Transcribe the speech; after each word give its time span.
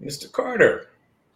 Mr. 0.00 0.30
Carter. 0.30 0.88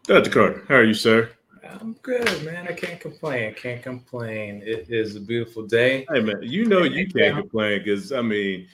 Dr. 0.05 0.31
Carter, 0.31 0.65
how 0.69 0.77
are 0.77 0.85
you, 0.85 0.95
sir? 0.95 1.31
I'm 1.69 1.95
good, 2.03 2.45
man. 2.45 2.67
I 2.69 2.73
can't 2.73 3.01
complain. 3.01 3.55
Can't 3.55 3.83
complain. 3.83 4.63
It 4.65 4.87
is 4.89 5.17
a 5.17 5.21
beautiful 5.21 5.67
day. 5.67 6.07
Hey, 6.13 6.21
man, 6.21 6.43
you 6.43 6.67
know 6.67 6.83
you 6.83 7.07
can't 7.09 7.37
complain 7.37 7.79
because, 7.79 8.13
I 8.13 8.23
mean, 8.23 8.67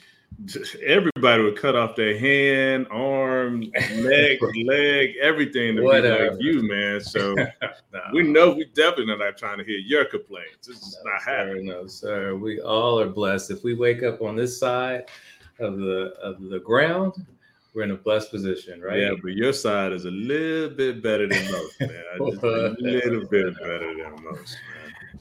everybody 0.83 1.43
would 1.43 1.57
cut 1.57 1.75
off 1.75 1.95
their 1.95 2.17
hand, 2.17 2.87
arm, 2.89 3.59
neck, 3.95 4.39
leg, 4.65 5.15
everything 5.21 5.75
to 5.75 5.83
Whatever. 5.83 6.31
be 6.31 6.35
like 6.35 6.43
you, 6.43 6.63
man. 6.63 7.01
So 7.01 7.33
no. 7.93 8.01
we 8.13 8.23
know 8.23 8.51
we 8.51 8.65
definitely 8.65 9.13
are 9.13 9.17
not 9.17 9.37
trying 9.37 9.57
to 9.57 9.63
hear 9.63 9.77
your 9.79 10.05
complaints. 10.05 10.67
This 10.67 10.77
is 10.77 10.97
no, 11.03 11.11
not 11.11 11.21
happening. 11.23 11.65
No, 11.65 11.87
sir. 11.87 12.35
We 12.35 12.61
all 12.61 12.99
are 12.99 13.09
blessed. 13.09 13.51
If 13.51 13.63
we 13.63 13.73
wake 13.73 14.03
up 14.03 14.21
on 14.21 14.35
this 14.35 14.59
side 14.59 15.05
of 15.59 15.77
the 15.77 16.13
of 16.21 16.41
the 16.41 16.59
ground, 16.59 17.13
we're 17.77 17.83
in 17.83 17.91
a 17.91 17.95
blessed 17.95 18.31
position, 18.31 18.81
right? 18.81 18.99
Yeah, 18.99 19.11
but 19.21 19.33
your 19.33 19.53
side 19.53 19.93
is 19.93 20.05
a 20.05 20.11
little 20.11 20.75
bit 20.75 21.03
better 21.03 21.27
than 21.27 21.51
most, 21.51 21.79
man. 21.79 21.91
Just 22.31 22.43
a 22.43 22.75
little 22.79 23.27
bit 23.27 23.53
better 23.59 23.93
than 23.95 24.23
most, 24.23 24.57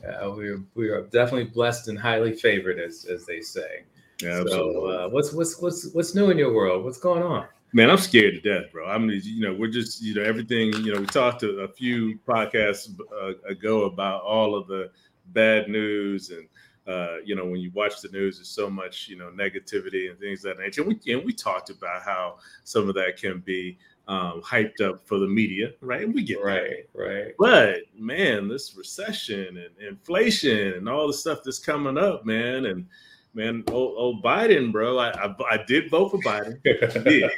man. 0.02 0.14
Uh, 0.14 0.30
we 0.30 0.48
are, 0.48 0.62
we 0.74 0.88
are 0.88 1.02
definitely 1.02 1.44
blessed 1.44 1.88
and 1.88 1.98
highly 1.98 2.32
favored, 2.32 2.78
as 2.78 3.04
as 3.04 3.26
they 3.26 3.42
say. 3.42 3.84
Yeah, 4.22 4.42
so, 4.46 4.86
uh, 4.86 5.08
what's 5.10 5.34
what's 5.34 5.60
what's 5.60 5.92
what's 5.92 6.14
new 6.14 6.30
in 6.30 6.38
your 6.38 6.54
world? 6.54 6.82
What's 6.82 6.98
going 6.98 7.22
on? 7.22 7.46
Man, 7.74 7.90
I'm 7.90 7.98
scared 7.98 8.36
to 8.36 8.40
death, 8.40 8.72
bro. 8.72 8.86
I 8.86 8.96
mean, 8.96 9.20
you 9.22 9.42
know, 9.42 9.52
we're 9.52 9.70
just, 9.70 10.00
you 10.00 10.14
know, 10.14 10.22
everything. 10.22 10.72
You 10.82 10.94
know, 10.94 11.00
we 11.00 11.06
talked 11.06 11.41
to 11.41 11.60
a 11.60 11.68
few 11.68 12.18
podcasts 12.26 12.88
uh, 13.20 13.32
ago 13.46 13.84
about 13.84 14.22
all 14.22 14.54
of 14.54 14.66
the 14.66 14.91
bad 15.34 15.68
news 15.68 16.30
and 16.30 16.48
uh, 16.86 17.16
you 17.24 17.34
know, 17.34 17.44
when 17.44 17.60
you 17.60 17.70
watch 17.74 18.00
the 18.00 18.08
news, 18.08 18.36
there's 18.36 18.48
so 18.48 18.70
much, 18.70 19.08
you 19.08 19.16
know, 19.16 19.30
negativity 19.30 20.08
and 20.08 20.18
things 20.18 20.44
of 20.44 20.56
that 20.56 20.62
nature. 20.62 20.82
And 20.82 20.98
we 21.04 21.12
and 21.12 21.24
we 21.24 21.32
talked 21.32 21.70
about 21.70 22.02
how 22.02 22.38
some 22.64 22.88
of 22.88 22.94
that 22.94 23.16
can 23.16 23.40
be 23.40 23.78
um, 24.08 24.40
hyped 24.42 24.80
up 24.80 25.06
for 25.06 25.18
the 25.18 25.26
media, 25.26 25.72
right? 25.80 26.02
And 26.02 26.14
we 26.14 26.22
get 26.22 26.42
right, 26.42 26.86
that. 26.94 26.98
right. 26.98 27.34
But 27.38 27.80
man, 27.98 28.48
this 28.48 28.76
recession 28.76 29.58
and 29.58 29.88
inflation 29.88 30.74
and 30.74 30.88
all 30.88 31.08
the 31.08 31.12
stuff 31.12 31.40
that's 31.44 31.58
coming 31.58 31.98
up, 31.98 32.24
man, 32.24 32.66
and 32.66 32.86
man, 33.34 33.64
old, 33.68 33.94
old 33.96 34.24
Biden, 34.24 34.70
bro. 34.70 34.98
I, 34.98 35.10
I, 35.10 35.34
I 35.50 35.64
did 35.66 35.90
vote 35.90 36.10
for 36.10 36.18
Biden. 36.18 36.60
yeah. 37.20 37.28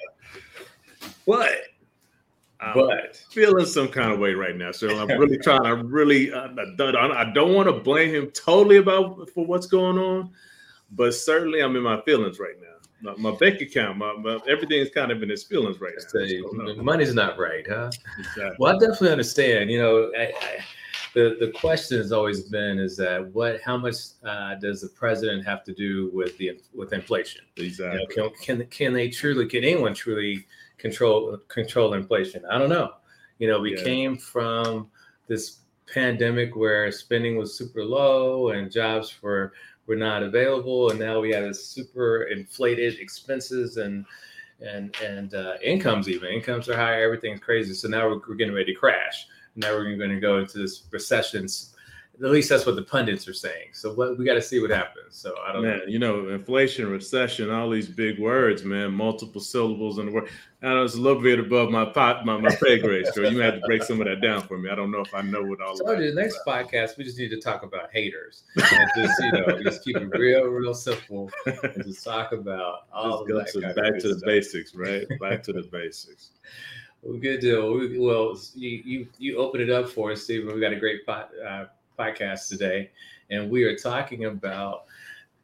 But 1.26 1.52
I'm 2.61 2.75
but 2.75 3.17
feeling 3.31 3.67
some 3.67 3.89
kind 3.89 4.12
of 4.12 4.19
way 4.19 4.34
right 4.34 4.56
now. 4.56 4.73
So 4.73 4.99
I'm 4.99 5.09
really 5.19 5.38
trying. 5.43 5.65
I 5.65 5.71
really, 5.71 6.32
uh, 6.32 6.49
I 6.78 7.32
don't 7.32 7.55
want 7.55 7.69
to 7.69 7.72
blame 7.72 8.15
him 8.15 8.31
totally 8.32 8.78
about 8.78 9.31
for 9.31 9.47
what's 9.47 9.66
going 9.66 9.99
on, 9.99 10.31
but 10.93 11.15
certainly 11.15 11.60
I'm 11.60 11.77
in 11.77 11.82
my 11.82 12.00
feelings 12.03 12.38
right 12.38 12.56
now. 12.60 12.66
My, 13.00 13.31
my 13.31 13.37
bank 13.37 13.60
account, 13.60 13.99
my, 13.99 14.12
my 14.15 14.41
everything's 14.49 14.91
kind 14.91 15.12
of 15.12 15.22
in 15.22 15.28
his 15.28 15.44
feelings 15.44 15.81
right 15.81 15.93
now. 15.97 16.05
Say, 16.09 16.41
so, 16.41 16.82
money's 16.82 17.15
not 17.15 17.38
right, 17.38 17.65
huh? 17.69 17.91
Exactly. 18.19 18.56
Well, 18.59 18.75
I 18.75 18.78
definitely 18.78 19.11
understand. 19.11 19.71
You 19.71 19.78
know, 19.78 20.11
I, 20.19 20.22
I, 20.22 20.65
the 21.19 21.37
the 21.41 21.51
question 21.51 21.99
has 21.99 22.12
always 22.12 22.43
been 22.43 22.79
is 22.79 22.97
that 22.97 23.34
what 23.34 23.61
how 23.61 23.77
much 23.77 23.97
uh, 24.25 24.55
does 24.55 24.81
the 24.83 24.89
president 24.89 25.45
have 25.45 25.65
to 25.65 25.75
do 25.75 26.11
with 26.12 26.39
the 26.39 26.61
with 26.73 26.93
inflation? 26.93 27.43
Exactly. 27.56 28.06
You 28.11 28.23
know, 28.23 28.31
can, 28.31 28.59
can 28.59 28.67
can 28.69 28.93
they 28.93 29.09
truly 29.09 29.47
can 29.47 29.65
anyone 29.65 29.95
truly 29.95 30.47
control 30.77 31.37
control 31.49 31.95
inflation. 31.95 32.45
I 32.49 32.56
don't 32.59 32.69
know. 32.69 32.93
You 33.41 33.49
know, 33.49 33.59
we 33.59 33.77
yeah. 33.77 33.83
came 33.83 34.17
from 34.17 34.91
this 35.27 35.59
pandemic 35.93 36.55
where 36.55 36.93
spending 36.93 37.37
was 37.37 37.59
super 37.59 37.85
low 37.85 38.50
and 38.50 38.71
jobs 38.71 39.21
were 39.21 39.53
were 39.89 39.97
not 39.97 40.23
available, 40.23 40.91
and 40.91 41.00
now 41.00 41.19
we 41.19 41.33
have 41.33 41.45
this 41.45 41.67
super 41.67 42.25
inflated 42.25 43.00
expenses 43.00 43.77
and 43.77 44.05
and 44.61 44.95
and 45.03 45.35
uh, 45.35 45.55
incomes. 45.65 46.09
Even 46.09 46.29
incomes 46.29 46.69
are 46.69 46.77
higher. 46.77 47.03
Everything's 47.03 47.41
crazy. 47.41 47.75
So 47.75 47.89
now 47.89 48.06
we're, 48.06 48.21
we're 48.29 48.37
getting 48.37 48.55
ready 48.55 48.73
to 48.73 48.79
crash. 48.79 49.27
Now 49.58 49.72
we're 49.72 49.96
going 49.96 50.10
to 50.10 50.20
go 50.20 50.38
into 50.38 50.58
this 50.58 50.84
recession 50.91 51.48
at 52.20 52.30
least 52.30 52.48
that's 52.48 52.66
what 52.66 52.74
the 52.74 52.82
pundits 52.82 53.28
are 53.28 53.34
saying. 53.34 53.69
So 53.72 53.92
what 53.94 54.19
we 54.19 54.24
got 54.24 54.34
to 54.34 54.42
see 54.42 54.60
what 54.60 54.70
happens. 54.70 55.16
So 55.16 55.34
I 55.46 55.52
don't 55.52 55.62
man, 55.62 55.78
know. 55.78 55.84
you 55.86 55.98
know, 56.00 56.28
inflation, 56.28 56.91
recession, 56.91 57.50
all 57.50 57.70
these 57.70 57.88
big 57.88 58.19
words, 58.19 58.64
man, 58.64 58.92
multiple 58.92 59.41
syllables 59.41 59.98
in 59.98 60.06
the 60.06 60.12
word. 60.12 60.28
I 60.62 60.70
know 60.70 60.82
it's 60.82 60.96
a 60.96 61.00
little 61.00 61.22
bit 61.22 61.38
above 61.38 61.70
my 61.70 61.84
pot, 61.84 62.26
my, 62.26 62.36
my 62.36 62.52
pay 62.56 62.80
grade. 62.80 63.06
So 63.14 63.22
you 63.22 63.38
have 63.38 63.54
to 63.54 63.60
break 63.60 63.84
some 63.84 64.00
of 64.00 64.08
that 64.08 64.20
down 64.20 64.42
for 64.42 64.58
me. 64.58 64.69
I 64.69 64.74
don't 64.74 64.91
know 64.91 65.00
if 65.00 65.14
I 65.14 65.20
know 65.20 65.42
what 65.42 65.60
all. 65.60 65.76
So 65.76 65.84
the 65.84 66.12
next 66.12 66.40
about. 66.44 66.69
podcast, 66.69 66.96
we 66.98 67.04
just 67.04 67.19
need 67.19 67.30
to 67.30 67.40
talk 67.40 67.62
about 67.62 67.92
haters 67.92 68.42
and 68.56 68.90
just 68.96 69.22
you 69.22 69.32
know 69.32 69.62
just 69.62 69.84
keep 69.84 69.96
it 69.96 70.08
real, 70.19 70.44
real 70.46 70.75
simple, 70.75 71.30
and 71.46 71.84
just 71.84 72.04
talk 72.04 72.32
about 72.32 72.86
all 72.92 73.25
just 73.25 73.54
that. 73.54 73.75
To, 73.75 73.80
back 73.80 74.00
to 74.00 74.08
the 74.08 74.19
stuff. 74.19 74.26
basics, 74.26 74.75
right? 74.75 75.06
Back 75.20 75.44
to 75.44 75.52
the 75.52 75.62
basics. 75.62 76.30
Well, 77.03 77.19
good 77.19 77.41
deal. 77.41 77.72
Well, 77.98 78.38
you 78.54 78.82
you 78.84 79.09
you 79.19 79.36
open 79.38 79.60
it 79.60 79.70
up 79.70 79.88
for 79.88 80.12
us, 80.12 80.22
Stephen. 80.22 80.53
We 80.53 80.60
got 80.60 80.72
a 80.72 80.76
great 80.76 81.06
pot, 81.06 81.31
uh, 81.47 81.66
podcast 81.98 82.48
today, 82.48 82.91
and 83.31 83.50
we 83.50 83.64
are 83.64 83.76
talking 83.76 84.25
about 84.25 84.84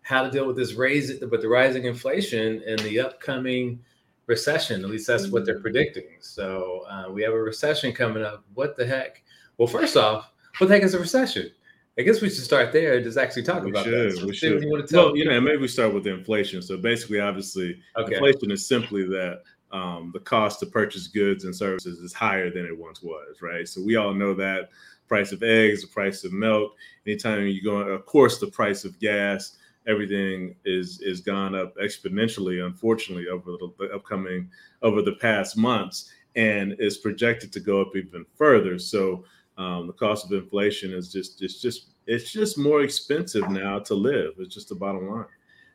how 0.02 0.22
to 0.22 0.30
deal 0.30 0.46
with 0.46 0.56
this 0.56 0.74
raise, 0.74 1.18
but 1.18 1.40
the 1.40 1.48
rising 1.48 1.84
inflation 1.84 2.62
and 2.66 2.78
the 2.80 3.00
upcoming 3.00 3.80
recession. 4.26 4.82
At 4.82 4.90
least 4.90 5.06
that's 5.06 5.28
what 5.28 5.44
they're 5.44 5.54
mm-hmm. 5.54 5.62
predicting. 5.62 6.08
So 6.20 6.84
uh, 6.88 7.10
we 7.10 7.22
have 7.22 7.32
a 7.32 7.40
recession 7.40 7.92
coming 7.92 8.22
up. 8.22 8.44
What 8.54 8.76
the 8.76 8.86
heck? 8.86 9.22
Well, 9.56 9.68
first 9.68 9.96
off, 9.96 10.30
what 10.58 10.66
the 10.68 10.74
heck 10.74 10.82
is 10.82 10.94
a 10.94 10.98
recession? 10.98 11.50
I 11.96 12.02
guess 12.02 12.20
we 12.20 12.28
should 12.28 12.42
start 12.42 12.72
there. 12.72 13.00
Just 13.00 13.16
actually 13.16 13.44
talk 13.44 13.62
we 13.62 13.70
about 13.70 13.84
should, 13.84 14.12
that. 14.12 14.18
So 14.18 14.26
we 14.26 14.34
should. 14.34 14.62
You 14.62 14.84
well, 14.92 15.16
you 15.16 15.24
know, 15.24 15.40
maybe 15.40 15.58
we 15.58 15.68
start 15.68 15.94
with 15.94 16.06
inflation. 16.08 16.60
So 16.60 16.76
basically, 16.76 17.20
obviously, 17.20 17.80
okay. 17.96 18.14
inflation 18.14 18.50
is 18.50 18.66
simply 18.66 19.06
that 19.06 19.42
um, 19.74 20.10
the 20.14 20.20
cost 20.20 20.60
to 20.60 20.66
purchase 20.66 21.08
goods 21.08 21.44
and 21.44 21.54
services 21.54 21.98
is 21.98 22.12
higher 22.12 22.48
than 22.48 22.64
it 22.64 22.78
once 22.78 23.02
was, 23.02 23.42
right? 23.42 23.68
So 23.68 23.82
we 23.82 23.96
all 23.96 24.14
know 24.14 24.32
that 24.34 24.70
price 25.08 25.32
of 25.32 25.42
eggs, 25.42 25.82
the 25.82 25.88
price 25.88 26.22
of 26.22 26.32
milk. 26.32 26.74
Anytime 27.06 27.48
you 27.48 27.60
go, 27.60 27.78
of 27.78 28.06
course, 28.06 28.38
the 28.38 28.46
price 28.46 28.84
of 28.84 28.98
gas, 29.00 29.56
everything 29.88 30.54
is 30.64 31.00
is 31.00 31.20
gone 31.20 31.56
up 31.56 31.76
exponentially, 31.76 32.64
unfortunately, 32.64 33.26
over 33.26 33.56
the, 33.58 33.90
upcoming 33.92 34.48
over 34.82 35.02
the 35.02 35.16
past 35.16 35.56
months, 35.56 36.08
and 36.36 36.76
is 36.78 36.98
projected 36.98 37.52
to 37.52 37.60
go 37.60 37.80
up 37.80 37.96
even 37.96 38.24
further. 38.36 38.78
So 38.78 39.24
um, 39.58 39.88
the 39.88 39.92
cost 39.92 40.24
of 40.24 40.32
inflation 40.32 40.92
is 40.92 41.12
just 41.12 41.42
it's 41.42 41.60
just 41.60 41.88
it's 42.06 42.30
just 42.30 42.56
more 42.56 42.82
expensive 42.82 43.50
now 43.50 43.80
to 43.80 43.94
live. 43.94 44.34
It's 44.38 44.54
just 44.54 44.68
the 44.68 44.76
bottom 44.76 45.10
line. 45.10 45.26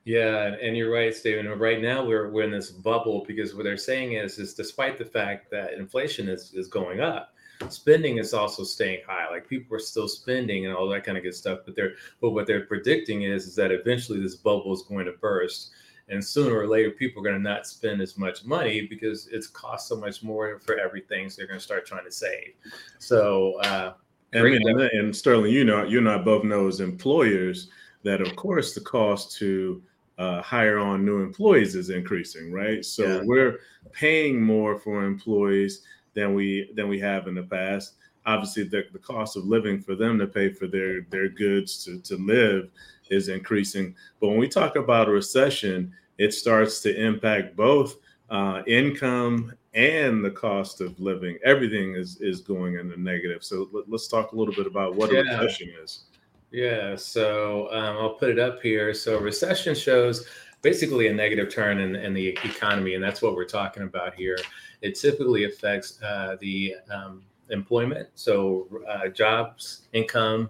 Yeah, 0.06 0.56
and 0.62 0.76
you're 0.76 0.92
right, 0.92 1.14
Stephen. 1.14 1.48
Right 1.60 1.82
now 1.82 2.04
we're 2.04 2.30
we're 2.30 2.44
in 2.44 2.52
this 2.52 2.72
bubble 2.72 3.26
because 3.28 3.54
what 3.54 3.64
they're 3.64 3.78
saying 3.78 4.14
is 4.14 4.40
is 4.40 4.54
despite 4.54 4.98
the 4.98 5.06
fact 5.06 5.52
that 5.52 5.74
inflation 5.74 6.30
is 6.30 6.54
is 6.54 6.68
going 6.68 7.02
up, 7.02 7.34
spending 7.70 8.18
is 8.18 8.34
also 8.34 8.64
staying 8.64 9.02
high. 9.06 9.30
Like 9.30 9.48
people 9.48 9.76
are 9.76 9.82
still 9.82 10.08
spending 10.08 10.66
and 10.66 10.76
all 10.76 10.88
that 10.90 11.04
kind 11.04 11.18
of 11.18 11.24
good 11.24 11.36
stuff. 11.36 11.60
But 11.66 11.76
they're 11.76 11.94
but 12.22 12.32
what 12.32 12.48
they're 12.48 12.66
predicting 12.66 13.24
is 13.24 13.46
is 13.46 13.56
that 13.56 13.72
eventually 13.72 14.20
this 14.22 14.36
bubble 14.36 14.74
is 14.74 14.84
going 14.84 15.06
to 15.06 15.14
burst. 15.14 15.72
And 16.12 16.26
sooner 16.26 16.58
or 16.58 16.68
later, 16.68 16.90
people 16.90 17.22
are 17.22 17.24
going 17.24 17.36
to 17.36 17.42
not 17.42 17.68
spend 17.68 18.02
as 18.02 18.18
much 18.18 18.44
money 18.44 18.88
because 18.88 19.28
it's 19.28 19.46
cost 19.46 19.88
so 19.88 19.96
much 19.96 20.24
more 20.24 20.58
for 20.58 20.80
everything. 20.80 21.30
So 21.30 21.38
they're 21.38 21.48
going 21.48 21.60
to 21.60 21.64
start 21.64 21.86
trying 21.86 22.06
to 22.06 22.12
save. 22.12 22.54
So, 22.98 23.60
uh, 23.62 23.94
and, 24.34 24.48
and, 24.48 24.82
and 24.82 25.16
Sterling, 25.16 25.54
you 25.54 25.64
know, 25.64 25.84
you 25.84 26.00
and 26.00 26.10
I 26.10 26.18
both 26.18 26.44
know 26.44 26.68
as 26.68 26.80
employers 26.80 27.70
that, 28.04 28.22
of 28.22 28.36
course, 28.36 28.74
the 28.74 28.82
cost 28.82 29.38
to 29.38 29.82
uh, 30.20 30.42
hire 30.42 30.80
on 30.80 31.06
new 31.06 31.22
employees 31.22 31.76
is 31.76 31.90
increasing, 31.90 32.52
right? 32.52 32.84
So 32.84 33.04
yeah. 33.06 33.22
we're 33.24 33.60
paying 33.94 34.42
more 34.42 34.78
for 34.78 35.06
employees 35.06 35.82
than 36.14 36.34
we 36.34 36.70
than 36.76 36.90
we 36.90 37.00
have 37.00 37.28
in 37.28 37.36
the 37.36 37.44
past. 37.44 37.94
Obviously, 38.26 38.64
the, 38.64 38.84
the 38.92 39.00
cost 39.00 39.38
of 39.38 39.46
living 39.46 39.82
for 39.82 39.96
them 39.96 40.20
to 40.20 40.28
pay 40.28 40.50
for 40.50 40.68
their 40.68 41.02
their 41.10 41.30
goods 41.30 41.84
to, 41.86 42.00
to 42.02 42.18
live 42.18 42.70
is 43.10 43.30
increasing. 43.30 43.96
But 44.20 44.28
when 44.28 44.38
we 44.38 44.50
talk 44.50 44.76
about 44.76 45.08
a 45.08 45.12
recession, 45.12 45.94
it 46.18 46.34
starts 46.34 46.82
to 46.82 47.02
impact 47.02 47.56
both 47.56 47.96
uh, 48.30 48.62
income 48.68 49.54
and 49.74 50.24
the 50.24 50.32
cost 50.32 50.82
of 50.82 51.00
living. 51.00 51.38
Everything 51.46 51.96
is 51.96 52.20
is 52.20 52.42
going 52.42 52.76
in 52.76 52.90
the 52.90 52.98
negative. 52.98 53.44
So 53.44 53.70
let, 53.72 53.92
us 53.94 54.08
talk 54.10 54.34
a 54.34 54.36
little 54.36 54.54
bit 54.54 54.68
about 54.68 54.96
what 54.96 55.14
yeah. 55.14 55.20
a 55.20 55.24
recession 55.24 55.72
is. 55.82 56.04
Yeah. 56.52 56.96
So 56.96 57.72
um, 57.72 57.98
I'll 57.98 58.14
put 58.14 58.30
it 58.30 58.40
up 58.40 58.62
here. 58.62 58.94
So 58.94 59.20
recession 59.20 59.76
shows 59.76 60.26
basically 60.62 61.08
a 61.08 61.14
negative 61.14 61.54
turn 61.54 61.80
in, 61.80 61.96
in 61.96 62.14
the 62.14 62.28
economy, 62.28 62.96
and 62.96 63.04
that's 63.04 63.22
what 63.22 63.36
we're 63.36 63.46
talking 63.46 63.84
about 63.84 64.14
here. 64.14 64.38
It 64.82 64.96
typically 64.96 65.46
affects 65.46 66.02
uh, 66.02 66.38
the 66.40 66.76
um, 66.92 67.24
employment, 67.50 68.10
so 68.16 68.68
uh, 68.88 69.10
jobs, 69.10 69.88
income, 69.94 70.50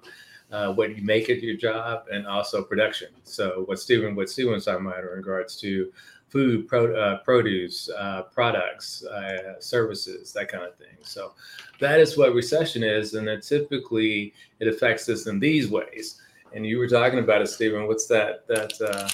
uh, 0.51 0.73
what 0.73 0.95
you 0.95 1.03
make 1.03 1.29
at 1.29 1.41
your 1.43 1.55
job, 1.55 2.05
and 2.11 2.25
also 2.25 2.63
production. 2.63 3.09
So 3.23 3.63
what 3.65 3.79
Stephen, 3.79 4.15
what 4.15 4.29
Stephen 4.29 4.53
was 4.53 4.65
talking 4.65 4.85
about 4.85 4.99
in 4.99 5.05
regards 5.05 5.57
to 5.61 5.91
food, 6.29 6.67
pro, 6.67 6.95
uh, 6.95 7.17
produce, 7.19 7.89
uh, 7.89 8.23
products, 8.23 9.03
uh, 9.05 9.59
services, 9.59 10.31
that 10.33 10.47
kind 10.47 10.63
of 10.63 10.75
thing. 10.77 10.97
So 11.01 11.33
that 11.79 11.99
is 11.99 12.17
what 12.17 12.33
recession 12.33 12.83
is, 12.83 13.13
and 13.13 13.27
then 13.27 13.41
typically 13.41 14.33
it 14.59 14.67
affects 14.67 15.09
us 15.09 15.27
in 15.27 15.39
these 15.39 15.69
ways. 15.69 16.21
And 16.53 16.65
you 16.65 16.77
were 16.77 16.87
talking 16.87 17.19
about 17.19 17.41
it, 17.41 17.47
Stephen. 17.47 17.87
What's 17.87 18.07
that? 18.07 18.47
That 18.47 19.13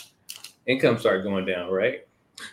income 0.66 0.98
started 0.98 1.24
going 1.24 1.46
down, 1.46 1.72
right? 1.72 2.08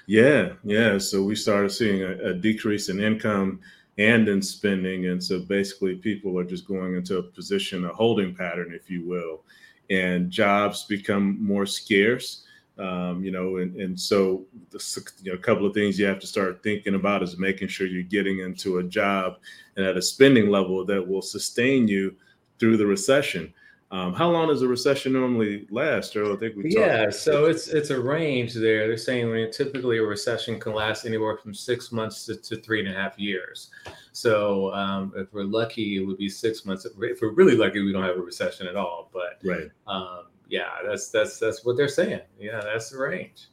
Yeah, 0.07 0.53
yeah. 0.65 0.99
So 0.99 1.23
we 1.23 1.35
started 1.35 1.71
seeing 1.71 2.03
a, 2.03 2.31
a 2.31 2.35
decrease 2.35 2.89
in 2.89 3.01
income 3.01 3.61
and 3.99 4.29
in 4.29 4.43
spending. 4.43 5.07
And 5.07 5.23
so 5.23 5.41
basically, 5.41 5.97
people 5.97 6.39
are 6.39 6.45
just 6.45 6.67
going 6.67 6.97
into 6.97 7.19
a 7.19 7.23
position, 7.23 7.85
a 7.85 7.93
holding 7.93 8.35
pattern, 8.35 8.73
if 8.75 8.91
you 8.91 9.07
will, 9.07 9.45
and 9.91 10.31
jobs 10.31 10.85
become 10.85 11.43
more 11.45 11.67
scarce. 11.67 12.45
Um, 12.79 13.23
you 13.23 13.31
know, 13.31 13.59
and, 13.59 13.77
and 13.77 14.01
so 14.01 14.47
the, 14.71 15.13
you 15.23 15.31
know, 15.31 15.39
a 15.39 15.41
couple 15.41 15.67
of 15.67 15.75
things 15.75 15.99
you 15.99 16.07
have 16.07 16.19
to 16.21 16.27
start 16.27 16.63
thinking 16.63 16.95
about 16.95 17.23
is 17.23 17.39
making 17.39 17.69
sure 17.69 17.87
you're 17.87 18.03
getting 18.03 18.41
into 18.41 18.79
a 18.79 18.83
job 18.83 19.37
and 19.77 19.85
at 19.85 19.99
a 19.99 20.03
spending 20.03 20.49
level 20.49 20.85
that 20.87 21.07
will 21.07 21.21
sustain 21.21 21.87
you 21.87 22.17
through 22.59 22.79
the 22.79 22.87
recession. 22.87 23.53
Um, 23.93 24.15
how 24.15 24.31
long 24.31 24.49
does 24.49 24.63
a 24.63 24.69
recession 24.69 25.13
normally 25.13 25.67
last? 25.71 26.17
Or 26.17 26.33
I 26.33 26.37
think 26.37 26.57
we 26.57 26.75
yeah, 26.75 27.11
so 27.11 27.45
it's 27.45 27.69
it's 27.69 27.91
a 27.91 28.01
range 28.01 28.55
there. 28.55 28.89
They're 28.89 28.97
saying 28.97 29.53
typically 29.53 29.99
a 29.99 30.03
recession 30.03 30.59
can 30.59 30.73
last 30.73 31.05
anywhere 31.05 31.37
from 31.37 31.53
six 31.53 31.93
months 31.93 32.25
to, 32.25 32.37
to 32.37 32.57
three 32.63 32.81
and 32.81 32.89
a 32.89 32.99
half 32.99 33.19
years. 33.19 33.69
So 34.13 34.73
um, 34.73 35.13
if 35.15 35.31
we're 35.35 35.45
lucky, 35.45 35.99
it 35.99 36.07
would 36.07 36.17
be 36.17 36.31
six 36.31 36.65
months. 36.65 36.87
If 36.87 37.21
we're 37.21 37.35
really 37.35 37.55
lucky, 37.55 37.85
we 37.85 37.93
don't 37.93 38.03
have 38.03 38.17
a 38.17 38.23
recession 38.23 38.67
at 38.67 38.77
all. 38.77 39.11
But 39.13 39.41
right, 39.45 39.71
um, 39.87 40.25
yeah, 40.53 40.69
that's 40.87 41.09
that's 41.09 41.39
that's 41.39 41.65
what 41.65 41.79
they're 41.79 41.89
saying. 41.89 42.21
Yeah, 42.39 42.61
that's 42.63 42.91
the 42.91 42.99
range. 42.99 43.49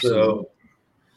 so 0.00 0.48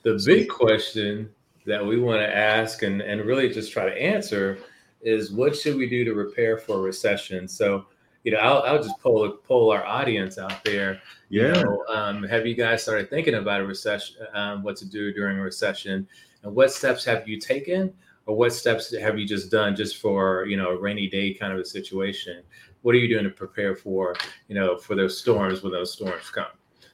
the 0.01 0.19
big 0.25 0.49
question 0.49 1.29
that 1.67 1.85
we 1.85 1.99
want 1.99 2.21
to 2.21 2.35
ask 2.35 2.81
and 2.81 3.01
and 3.01 3.21
really 3.21 3.47
just 3.47 3.71
try 3.71 3.85
to 3.85 3.95
answer 3.95 4.57
is 4.99 5.31
what 5.31 5.55
should 5.55 5.75
we 5.75 5.87
do 5.87 6.03
to 6.03 6.13
prepare 6.15 6.57
for 6.57 6.79
a 6.79 6.81
recession? 6.81 7.47
So 7.47 7.85
you 8.23 8.31
know, 8.31 8.39
I'll, 8.39 8.63
I'll 8.63 8.81
just 8.81 8.99
poll 8.99 9.29
poll 9.47 9.71
our 9.71 9.85
audience 9.85 10.39
out 10.39 10.63
there. 10.65 10.99
Yeah. 11.29 11.55
You 11.55 11.63
know, 11.63 11.85
um, 11.87 12.23
have 12.23 12.47
you 12.47 12.55
guys 12.55 12.81
started 12.81 13.11
thinking 13.11 13.35
about 13.35 13.61
a 13.61 13.65
recession? 13.65 14.25
Um, 14.33 14.63
what 14.63 14.75
to 14.77 14.85
do 14.85 15.13
during 15.13 15.37
a 15.37 15.41
recession, 15.43 16.07
and 16.41 16.55
what 16.55 16.71
steps 16.71 17.05
have 17.05 17.27
you 17.27 17.39
taken, 17.39 17.93
or 18.25 18.35
what 18.35 18.53
steps 18.53 18.91
have 18.95 19.19
you 19.19 19.27
just 19.27 19.51
done 19.51 19.75
just 19.75 19.97
for 19.97 20.47
you 20.47 20.57
know 20.57 20.69
a 20.69 20.77
rainy 20.79 21.07
day 21.07 21.31
kind 21.31 21.53
of 21.53 21.59
a 21.59 21.65
situation? 21.65 22.41
What 22.81 22.95
are 22.95 22.99
you 22.99 23.07
doing 23.07 23.23
to 23.25 23.29
prepare 23.29 23.75
for 23.75 24.15
you 24.47 24.55
know 24.55 24.77
for 24.77 24.95
those 24.95 25.19
storms 25.19 25.61
when 25.61 25.71
those 25.71 25.93
storms 25.93 26.29
come? 26.29 26.47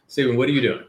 Stephen, 0.07 0.37
what 0.37 0.49
are 0.49 0.53
you 0.53 0.61
doing? 0.61 0.85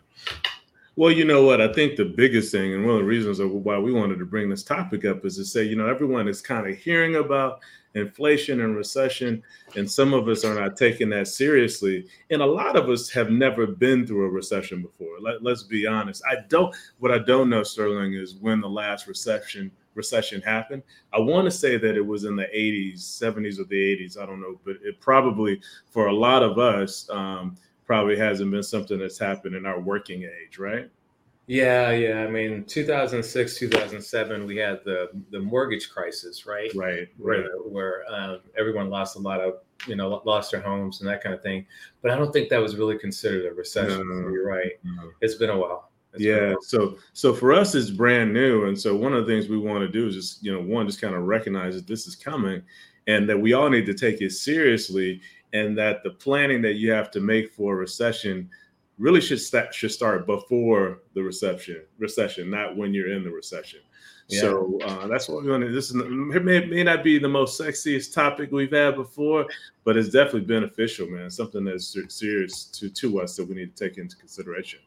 Well, 0.99 1.13
you 1.13 1.25
know 1.25 1.45
what? 1.45 1.61
I 1.61 1.73
think 1.73 1.95
the 1.95 2.05
biggest 2.05 2.51
thing, 2.51 2.75
and 2.75 2.85
one 2.85 2.97
of 2.97 3.01
the 3.03 3.07
reasons 3.07 3.41
why 3.41 3.79
we 3.79 3.93
wanted 3.93 4.19
to 4.19 4.25
bring 4.25 4.49
this 4.49 4.65
topic 4.65 5.05
up, 5.05 5.25
is 5.25 5.37
to 5.37 5.45
say, 5.45 5.63
you 5.63 5.77
know, 5.77 5.87
everyone 5.87 6.27
is 6.27 6.41
kind 6.41 6.69
of 6.69 6.77
hearing 6.77 7.15
about 7.15 7.61
inflation 7.95 8.63
and 8.63 8.77
recession, 8.77 9.41
and 9.77 9.89
some 9.89 10.13
of 10.13 10.27
us 10.27 10.45
are 10.45 10.55
not 10.55 10.77
taking 10.77 11.09
that 11.11 11.29
seriously. 11.29 12.07
And 12.31 12.43
a 12.43 12.47
lot 12.47 12.75
of 12.75 12.89
us 12.89 13.09
have 13.11 13.31
never 13.31 13.65
been 13.65 14.09
through 14.09 14.27
a 14.27 14.31
recession 14.31 14.83
before. 14.83 15.21
Let, 15.21 15.47
us 15.47 15.63
be 15.63 15.87
honest. 15.87 16.21
I 16.29 16.39
don't. 16.49 16.75
What 16.99 17.13
I 17.13 17.19
don't 17.19 17.49
know, 17.49 17.63
Sterling, 17.63 18.15
is 18.15 18.35
when 18.35 18.61
the 18.61 18.69
last 18.69 19.07
recession 19.07 19.71
recession 19.99 20.41
happened. 20.41 20.83
I 21.13 21.19
want 21.19 21.45
to 21.45 21.51
say 21.51 21.77
that 21.77 21.97
it 21.97 22.07
was 22.07 22.25
in 22.25 22.37
the 22.37 22.45
80s, 22.45 23.01
70s, 23.01 23.59
or 23.59 23.65
the 23.65 23.77
80s. 23.77 24.17
I 24.17 24.25
don't 24.25 24.41
know, 24.41 24.59
but 24.65 24.77
it 24.83 24.99
probably 25.01 25.61
for 25.91 26.07
a 26.07 26.15
lot 26.15 26.43
of 26.43 26.59
us 26.59 27.11
um, 27.11 27.59
probably 27.85 28.17
hasn't 28.17 28.51
been 28.51 28.63
something 28.63 28.99
that's 28.99 29.19
happened 29.19 29.55
in 29.55 29.67
our 29.67 29.81
working 29.81 30.23
age, 30.23 30.59
right? 30.59 30.89
Yeah, 31.49 31.93
yeah. 31.93 32.25
I 32.25 32.29
mean, 32.29 32.65
2006, 32.65 33.59
2007, 33.59 34.47
we 34.47 34.57
had 34.57 34.81
the 34.85 35.09
the 35.31 35.41
mortgage 35.41 35.91
crisis, 35.91 36.47
right? 36.47 36.71
Right. 36.75 37.09
Where 37.17 37.49
where 37.65 38.05
um, 38.13 38.41
everyone 38.57 38.91
lost 38.91 39.17
a 39.17 39.19
lot 39.19 39.41
of, 39.41 39.55
you 39.87 39.97
know, 39.97 40.21
lost 40.27 40.51
their 40.51 40.61
homes 40.61 41.01
and 41.01 41.09
that 41.09 41.23
kind 41.23 41.35
of 41.35 41.43
thing. 41.43 41.65
But 42.03 42.11
I 42.11 42.17
don't 42.17 42.33
think 42.33 42.51
that 42.51 42.59
was 42.59 42.77
really 42.77 42.99
considered 42.99 43.51
a 43.51 43.55
recession. 43.55 44.07
No, 44.07 44.29
you're 44.29 44.47
right. 44.47 44.73
No. 44.85 45.11
It's 45.23 45.37
been 45.37 45.49
a 45.49 45.57
while. 45.57 45.88
It's 46.15 46.23
yeah. 46.23 46.51
While. 46.51 46.63
So 46.63 46.99
so 47.13 47.35
for 47.35 47.53
us, 47.53 47.75
it's 47.75 47.91
brand 47.91 48.33
new, 48.33 48.65
and 48.65 48.79
so 48.79 48.97
one 48.97 49.13
of 49.13 49.27
the 49.27 49.33
things 49.33 49.49
we 49.49 49.59
want 49.59 49.81
to 49.81 49.89
do 49.89 50.07
is 50.07 50.15
just 50.15 50.43
you 50.43 50.53
know 50.53 50.61
one 50.61 50.87
just 50.87 51.01
kind 51.01 51.15
of 51.15 51.25
recognize 51.25 51.75
that 51.75 51.87
this 51.87 52.07
is 52.07 52.17
coming, 52.17 52.63
and 53.07 53.29
that 53.29 53.39
we 53.39 53.53
all 53.53 53.71
need 53.71 53.87
to 53.87 53.95
take 53.95 54.21
it 54.21 54.33
seriously, 54.33 55.21
and 55.53 55.77
that 55.79 56.03
the 56.03 56.11
planning 56.11 56.63
that 56.63 56.75
you 56.75 56.91
have 56.91 57.11
to 57.13 57.21
make 57.21 57.53
for 57.53 57.75
a 57.75 57.77
recession 57.77 58.49
really 58.99 59.21
should 59.21 59.41
start 59.41 59.75
should 59.75 59.93
start 59.93 60.27
before 60.27 61.01
the 61.15 61.23
recession 61.23 61.83
recession, 61.99 62.51
not 62.51 62.77
when 62.77 62.93
you're 62.95 63.13
in 63.13 63.25
the 63.25 63.31
recession. 63.31 63.81
Yeah. 64.29 64.41
So 64.41 64.79
uh, 64.85 65.07
that's 65.07 65.27
what 65.27 65.39
we're 65.39 65.49
going 65.49 65.63
to. 65.63 65.73
This 65.73 65.91
is, 65.91 65.97
it 65.97 66.45
may, 66.45 66.67
may 66.67 66.85
not 66.85 67.03
be 67.03 67.19
the 67.19 67.29
most 67.29 67.59
sexiest 67.59 68.13
topic 68.13 68.53
we've 68.53 68.73
had 68.73 68.95
before, 68.95 69.47
but 69.85 69.97
it's 69.97 70.11
definitely 70.11 70.43
beneficial, 70.43 71.07
man. 71.09 71.31
Something 71.31 71.65
that's 71.65 71.97
serious 72.09 72.65
to 72.65 72.91
to 72.91 73.21
us 73.21 73.37
that 73.37 73.49
we 73.49 73.55
need 73.55 73.75
to 73.75 73.89
take 73.89 73.97
into 73.97 74.17
consideration. 74.17 74.81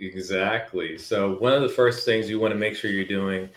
Exactly. 0.00 0.98
So 0.98 1.36
one 1.36 1.52
of 1.52 1.62
the 1.62 1.68
first 1.68 2.04
things 2.04 2.28
you 2.28 2.40
want 2.40 2.52
to 2.52 2.58
make 2.58 2.74
sure 2.74 2.90
you're 2.90 3.04
doing, 3.04 3.48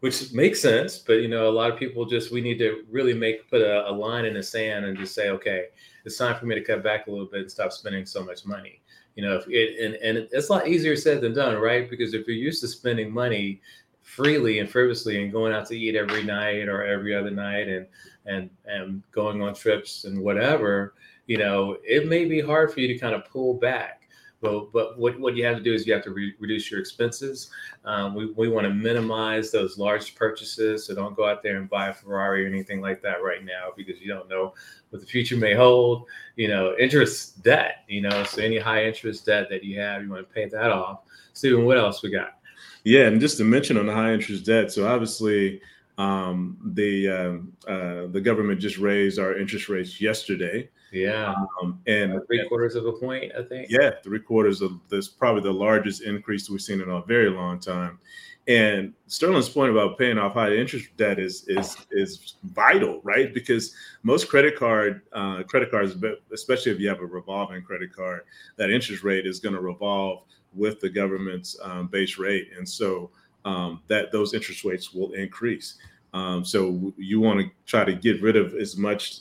which 0.00 0.32
makes 0.32 0.60
sense, 0.60 0.98
but 0.98 1.14
you 1.14 1.28
know, 1.28 1.48
a 1.48 1.52
lot 1.52 1.70
of 1.70 1.78
people 1.78 2.04
just 2.06 2.32
we 2.32 2.40
need 2.40 2.58
to 2.58 2.84
really 2.90 3.14
make 3.14 3.48
put 3.50 3.62
a, 3.62 3.88
a 3.88 3.92
line 3.92 4.24
in 4.24 4.34
the 4.34 4.42
sand 4.42 4.84
and 4.86 4.96
just 4.96 5.14
say, 5.14 5.30
okay, 5.30 5.66
it's 6.04 6.16
time 6.18 6.36
for 6.38 6.46
me 6.46 6.54
to 6.54 6.62
cut 6.62 6.82
back 6.82 7.06
a 7.06 7.10
little 7.10 7.26
bit 7.26 7.42
and 7.42 7.50
stop 7.50 7.72
spending 7.72 8.06
so 8.06 8.24
much 8.24 8.46
money. 8.46 8.80
You 9.16 9.24
know 9.24 9.42
it, 9.46 9.78
and, 9.84 9.94
and 9.96 10.28
it's 10.32 10.48
a 10.48 10.52
lot 10.52 10.68
easier 10.68 10.96
said 10.96 11.20
than 11.20 11.34
done 11.34 11.56
right? 11.60 11.88
Because 11.88 12.14
if 12.14 12.26
you're 12.26 12.36
used 12.36 12.60
to 12.62 12.68
spending 12.68 13.12
money 13.12 13.60
freely 14.02 14.58
and 14.58 14.68
frivolously 14.68 15.22
and 15.22 15.32
going 15.32 15.52
out 15.52 15.66
to 15.66 15.78
eat 15.78 15.96
every 15.96 16.22
night 16.22 16.68
or 16.68 16.84
every 16.84 17.14
other 17.14 17.30
night 17.30 17.68
and 17.68 17.86
and 18.26 18.50
and 18.66 19.02
going 19.12 19.40
on 19.42 19.54
trips 19.54 20.04
and 20.04 20.18
whatever 20.20 20.94
you 21.26 21.38
know 21.38 21.78
it 21.84 22.06
may 22.06 22.26
be 22.26 22.40
hard 22.40 22.70
for 22.72 22.80
you 22.80 22.88
to 22.88 22.98
kind 22.98 23.14
of 23.14 23.24
pull 23.24 23.54
back 23.54 24.03
but, 24.44 24.72
but 24.72 24.98
what, 24.98 25.18
what 25.18 25.34
you 25.36 25.44
have 25.46 25.56
to 25.56 25.62
do 25.62 25.72
is 25.72 25.86
you 25.86 25.94
have 25.94 26.04
to 26.04 26.10
re- 26.10 26.34
reduce 26.38 26.70
your 26.70 26.78
expenses. 26.78 27.50
Um, 27.86 28.14
we, 28.14 28.26
we 28.32 28.48
want 28.48 28.66
to 28.66 28.74
minimize 28.74 29.50
those 29.50 29.78
large 29.78 30.14
purchases. 30.14 30.84
So 30.84 30.94
don't 30.94 31.16
go 31.16 31.26
out 31.26 31.42
there 31.42 31.56
and 31.56 31.68
buy 31.68 31.88
a 31.88 31.94
Ferrari 31.94 32.44
or 32.44 32.48
anything 32.48 32.82
like 32.82 33.00
that 33.02 33.22
right 33.22 33.42
now 33.42 33.70
because 33.74 34.00
you 34.00 34.08
don't 34.08 34.28
know 34.28 34.52
what 34.90 35.00
the 35.00 35.06
future 35.06 35.36
may 35.38 35.54
hold. 35.54 36.06
You 36.36 36.48
know, 36.48 36.76
interest 36.78 37.42
debt, 37.42 37.84
you 37.88 38.02
know, 38.02 38.22
so 38.24 38.42
any 38.42 38.58
high 38.58 38.84
interest 38.84 39.24
debt 39.24 39.48
that 39.48 39.64
you 39.64 39.80
have, 39.80 40.02
you 40.02 40.10
want 40.10 40.28
to 40.28 40.34
pay 40.34 40.46
that 40.46 40.70
off. 40.70 41.00
Stephen, 41.32 41.64
what 41.64 41.78
else 41.78 42.02
we 42.02 42.10
got? 42.10 42.38
Yeah, 42.84 43.06
and 43.06 43.18
just 43.18 43.38
to 43.38 43.44
mention 43.44 43.78
on 43.78 43.86
the 43.86 43.94
high 43.94 44.12
interest 44.12 44.44
debt, 44.44 44.70
so 44.70 44.86
obviously 44.86 45.62
um, 45.96 46.58
the 46.74 47.08
uh, 47.08 47.70
uh, 47.70 48.06
the 48.08 48.20
government 48.20 48.60
just 48.60 48.76
raised 48.76 49.18
our 49.18 49.38
interest 49.38 49.70
rates 49.70 50.02
yesterday. 50.02 50.68
Yeah. 50.92 51.34
Um, 51.62 51.80
and 51.86 52.20
three 52.26 52.46
quarters 52.48 52.74
of 52.76 52.86
a 52.86 52.92
point, 52.92 53.32
I 53.38 53.42
think. 53.42 53.68
Yeah, 53.70 53.90
three 54.02 54.20
quarters 54.20 54.60
of 54.60 54.78
this 54.88 55.08
probably 55.08 55.42
the 55.42 55.52
largest 55.52 56.02
increase 56.02 56.48
we've 56.48 56.60
seen 56.60 56.80
in 56.80 56.88
a 56.88 57.02
very 57.02 57.30
long 57.30 57.58
time. 57.58 57.98
And 58.46 58.92
Sterling's 59.06 59.48
point 59.48 59.70
about 59.70 59.98
paying 59.98 60.18
off 60.18 60.34
high 60.34 60.54
interest 60.54 60.94
debt 60.98 61.18
is 61.18 61.48
is 61.48 61.76
is 61.90 62.36
vital, 62.44 63.00
right? 63.02 63.32
Because 63.32 63.74
most 64.02 64.28
credit 64.28 64.54
card 64.56 65.00
uh, 65.12 65.42
credit 65.44 65.70
cards, 65.70 65.96
especially 66.32 66.72
if 66.72 66.78
you 66.78 66.88
have 66.88 67.00
a 67.00 67.06
revolving 67.06 67.62
credit 67.62 67.94
card, 67.94 68.22
that 68.56 68.70
interest 68.70 69.02
rate 69.02 69.26
is 69.26 69.40
going 69.40 69.54
to 69.54 69.62
revolve 69.62 70.24
with 70.52 70.78
the 70.80 70.90
government's 70.90 71.58
um, 71.62 71.88
base 71.88 72.18
rate, 72.18 72.50
and 72.56 72.68
so 72.68 73.10
um, 73.46 73.80
that 73.88 74.12
those 74.12 74.34
interest 74.34 74.62
rates 74.64 74.92
will 74.92 75.12
increase. 75.12 75.78
Um, 76.14 76.44
so 76.44 76.94
you 76.96 77.20
want 77.20 77.40
to 77.40 77.50
try 77.66 77.84
to 77.84 77.92
get 77.92 78.22
rid 78.22 78.36
of 78.36 78.54
as 78.54 78.76
much, 78.76 79.18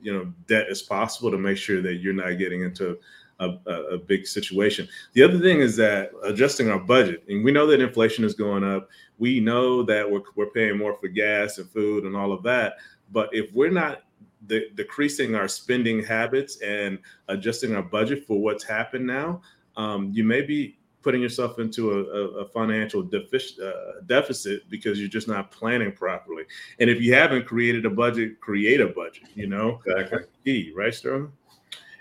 you 0.00 0.12
know, 0.12 0.32
debt 0.46 0.68
as 0.70 0.80
possible 0.80 1.28
to 1.28 1.36
make 1.36 1.56
sure 1.58 1.82
that 1.82 1.94
you're 1.94 2.12
not 2.14 2.38
getting 2.38 2.62
into 2.62 2.96
a, 3.40 3.58
a, 3.66 3.72
a, 3.94 3.98
big 3.98 4.28
situation. 4.28 4.86
The 5.14 5.24
other 5.24 5.40
thing 5.40 5.58
is 5.58 5.74
that 5.76 6.12
adjusting 6.22 6.70
our 6.70 6.78
budget, 6.78 7.24
and 7.28 7.44
we 7.44 7.50
know 7.50 7.66
that 7.66 7.80
inflation 7.80 8.24
is 8.24 8.34
going 8.34 8.62
up. 8.62 8.88
We 9.18 9.40
know 9.40 9.82
that 9.82 10.08
we're, 10.08 10.22
we're 10.36 10.50
paying 10.50 10.78
more 10.78 10.96
for 11.00 11.08
gas 11.08 11.58
and 11.58 11.68
food 11.68 12.04
and 12.04 12.14
all 12.14 12.32
of 12.32 12.44
that. 12.44 12.74
But 13.10 13.30
if 13.32 13.52
we're 13.52 13.72
not 13.72 14.02
de- 14.46 14.70
decreasing 14.70 15.34
our 15.34 15.48
spending 15.48 16.04
habits 16.04 16.60
and 16.60 16.98
adjusting 17.26 17.74
our 17.74 17.82
budget 17.82 18.24
for 18.24 18.40
what's 18.40 18.62
happened 18.62 19.06
now, 19.06 19.40
um, 19.76 20.10
you 20.12 20.22
may 20.22 20.42
be 20.42 20.78
putting 21.02 21.22
yourself 21.22 21.58
into 21.58 21.92
a, 21.92 22.04
a 22.40 22.48
financial 22.48 23.02
defic- 23.02 23.60
uh, 23.60 24.00
deficit 24.06 24.68
because 24.68 24.98
you're 24.98 25.08
just 25.08 25.28
not 25.28 25.50
planning 25.50 25.92
properly. 25.92 26.44
And 26.78 26.90
if 26.90 27.00
you 27.00 27.14
haven't 27.14 27.46
created 27.46 27.86
a 27.86 27.90
budget, 27.90 28.40
create 28.40 28.80
a 28.80 28.88
budget. 28.88 29.24
You 29.34 29.46
know, 29.46 29.80
exactly. 29.86 30.24
Key, 30.44 30.72
right, 30.74 30.94
Sterling? 30.94 31.32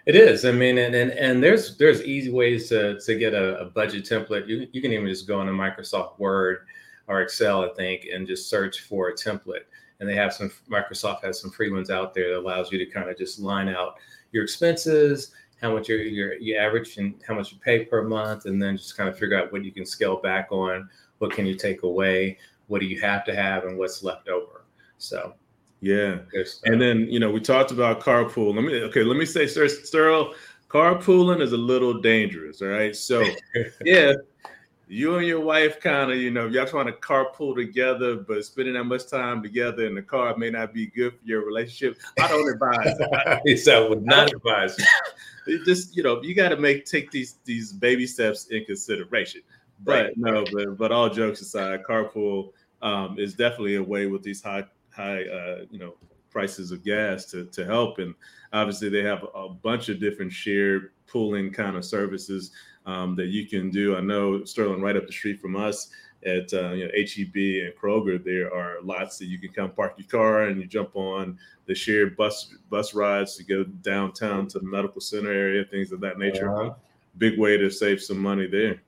It 0.06 0.16
is. 0.16 0.46
I 0.46 0.52
mean, 0.52 0.78
and 0.78 0.96
and, 0.96 1.12
and 1.12 1.44
there's 1.44 1.78
there's 1.78 2.02
easy 2.04 2.32
ways 2.32 2.70
to 2.70 3.00
to 3.00 3.16
get 3.16 3.34
a, 3.34 3.60
a 3.60 3.66
budget 3.66 4.06
template. 4.06 4.48
You 4.48 4.68
you 4.72 4.82
can 4.82 4.92
even 4.92 5.08
just 5.08 5.28
go 5.28 5.42
into 5.42 5.54
Microsoft 5.54 6.20
Word 6.20 6.66
or 7.08 7.22
Excel, 7.22 7.64
I 7.64 7.74
think, 7.76 8.08
and 8.12 8.26
just 8.28 8.50
search 8.50 8.82
for 8.82 9.10
a 9.10 9.14
template. 9.14 9.66
And 10.00 10.08
they 10.08 10.16
have 10.16 10.34
some 10.34 10.52
Microsoft 10.70 11.24
has 11.24 11.40
some 11.42 11.52
free 11.52 11.72
ones 11.72 11.90
out 11.90 12.14
there 12.14 12.30
that 12.30 12.40
allows 12.40 12.72
you 12.72 12.78
to 12.80 12.86
kind 12.86 13.10
of 13.10 13.18
just 13.18 13.40
line 13.40 13.70
out 13.70 13.96
your 14.32 14.44
expenses 14.44 15.34
how 15.62 15.74
much 15.74 15.90
your 15.90 16.02
your 16.02 16.34
you 16.36 16.58
average 16.58 16.98
and 16.98 17.16
how 17.28 17.36
much 17.36 17.52
you 17.52 17.58
pay 17.60 17.86
per 17.86 18.04
month, 18.04 18.46
and 18.46 18.62
then 18.62 18.78
just 18.78 18.98
kind 18.98 19.10
of 19.10 19.18
figure 19.18 19.38
out 19.38 19.52
what 19.52 19.64
you 19.64 19.72
can 19.72 19.86
scale 19.86 20.18
back 20.18 20.48
on, 20.52 20.90
what 21.20 21.32
can 21.32 21.46
you 21.46 21.56
take 21.56 21.84
away, 21.84 22.38
what 22.68 22.80
do 22.80 22.86
you 22.86 23.00
have 23.02 23.26
to 23.26 23.36
have, 23.36 23.66
and 23.66 23.78
what's 23.78 24.04
left 24.04 24.28
over. 24.30 24.64
So 24.98 25.34
yeah, 25.82 26.20
and 26.66 26.82
then 26.82 27.08
you 27.10 27.20
know 27.20 27.32
we 27.32 27.40
talked 27.40 27.72
about 27.72 28.02
carpool. 28.02 28.56
Let 28.56 28.64
me 28.64 28.82
okay, 28.84 29.04
let 29.04 29.18
me 29.18 29.26
say, 29.26 29.48
Sir 29.48 29.66
Sterl, 29.66 30.34
carpooling 30.70 31.42
is 31.42 31.54
a 31.54 31.58
little 31.58 32.00
dangerous. 32.00 32.62
All 32.62 32.70
right, 32.70 32.96
so 32.96 33.24
yeah, 33.86 34.14
you 34.92 35.18
and 35.18 35.28
your 35.28 35.40
wife 35.40 35.80
kind 35.80 36.12
of, 36.12 36.18
you 36.18 36.32
know, 36.32 36.48
y'all 36.48 36.66
trying 36.66 36.88
to 36.88 36.94
carpool 36.94 37.56
together, 37.56 38.16
but 38.16 38.44
spending 38.44 38.74
that 38.74 38.86
much 38.86 39.08
time 39.08 39.44
together 39.44 39.86
in 39.86 39.94
the 39.94 40.02
car 40.02 40.36
may 40.36 40.50
not 40.50 40.74
be 40.74 40.88
good 40.88 41.14
for 41.14 41.24
your 41.24 41.46
relationship. 41.46 42.02
I 42.20 42.28
don't 42.28 42.50
advise. 42.54 43.68
I 43.68 43.88
would 43.88 44.04
not 44.04 44.34
advise. 44.34 44.76
just, 45.66 45.96
you 45.96 46.02
know, 46.02 46.24
you 46.24 46.34
got 46.34 46.50
to 46.50 46.58
make 46.58 46.86
take 46.86 47.12
these 47.12 47.36
these 47.46 47.72
baby 47.72 48.08
steps 48.08 48.48
in 48.48 48.66
consideration. 48.66 49.42
But 49.84 50.06
right. 50.06 50.18
no, 50.18 50.44
but 50.52 50.78
but 50.78 50.92
all 50.92 51.08
jokes 51.08 51.40
aside, 51.42 51.84
carpool 51.88 52.52
um, 52.82 53.20
is 53.20 53.36
definitely 53.36 53.76
a 53.76 53.84
way 53.84 54.08
with 54.08 54.24
these 54.24 54.42
high 54.42 54.66
high 54.90 55.24
uh, 55.24 55.66
you 55.70 55.78
know 55.78 55.94
prices 56.32 56.72
of 56.72 56.84
gas 56.84 57.26
to 57.26 57.46
to 57.46 57.64
help. 57.64 58.00
And 58.00 58.16
obviously, 58.54 58.90
they 58.90 59.04
have 59.04 59.24
a 59.36 59.50
bunch 59.50 59.90
of 59.90 60.00
different 60.00 60.34
shared 60.34 60.92
pooling 61.06 61.54
kind 61.54 61.76
of 61.76 61.86
services 61.86 62.52
um, 62.90 63.16
that 63.16 63.28
you 63.28 63.46
can 63.46 63.70
do. 63.70 63.96
I 63.96 64.02
know 64.02 64.44
Sterling, 64.44 64.82
right 64.82 64.98
up 64.98 65.06
the 65.06 65.14
street 65.14 65.40
from 65.40 65.56
us 65.56 65.90
at 66.26 66.52
uh, 66.54 66.72
you 66.72 66.86
know 66.86 66.92
HEB 66.96 67.66
and 67.66 67.74
Kroger, 67.80 68.24
there 68.24 68.54
are 68.54 68.82
lots 68.82 69.18
that 69.20 69.28
you 69.28 69.38
can 69.38 69.52
come 69.52 69.72
park 69.72 69.94
your 69.98 70.08
car 70.08 70.44
and 70.44 70.60
you 70.60 70.68
jump 70.68 70.96
on 70.96 71.38
the 71.66 71.76
shared 71.76 72.18
bus 72.18 72.56
bus 72.70 72.94
rides 72.94 73.38
to 73.38 73.44
go 73.44 73.64
downtown 73.64 74.48
to 74.48 74.60
the 74.60 74.66
medical 74.66 75.02
center 75.02 75.32
area, 75.32 75.64
things 75.64 75.92
of 75.92 76.02
that 76.02 76.18
nature. 76.18 76.54
Uh-huh. 76.54 76.74
Big 77.18 77.40
way 77.40 77.58
to 77.58 77.70
save 77.70 78.02
some 78.02 78.20
money 78.20 78.48
there. 78.48 78.82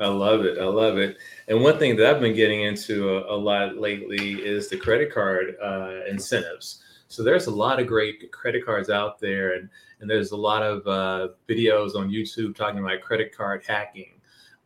I 0.00 0.06
love 0.06 0.44
it. 0.44 0.58
I 0.58 0.64
love 0.64 0.98
it. 0.98 1.16
And 1.48 1.60
one 1.60 1.78
thing 1.78 1.96
that 1.96 2.06
I've 2.06 2.20
been 2.20 2.34
getting 2.34 2.62
into 2.62 3.16
a, 3.16 3.34
a 3.34 3.36
lot 3.36 3.78
lately 3.78 4.34
is 4.34 4.68
the 4.68 4.76
credit 4.76 5.12
card 5.12 5.56
uh, 5.60 6.04
incentives. 6.08 6.84
So 7.08 7.22
there's 7.22 7.46
a 7.46 7.50
lot 7.50 7.80
of 7.80 7.86
great 7.86 8.30
credit 8.32 8.64
cards 8.64 8.90
out 8.90 9.18
there, 9.18 9.54
and 9.54 9.68
and 10.00 10.08
there's 10.08 10.30
a 10.30 10.36
lot 10.36 10.62
of 10.62 10.86
uh, 10.86 11.32
videos 11.48 11.96
on 11.96 12.10
YouTube 12.10 12.54
talking 12.54 12.78
about 12.78 13.00
credit 13.00 13.34
card 13.36 13.64
hacking. 13.66 14.12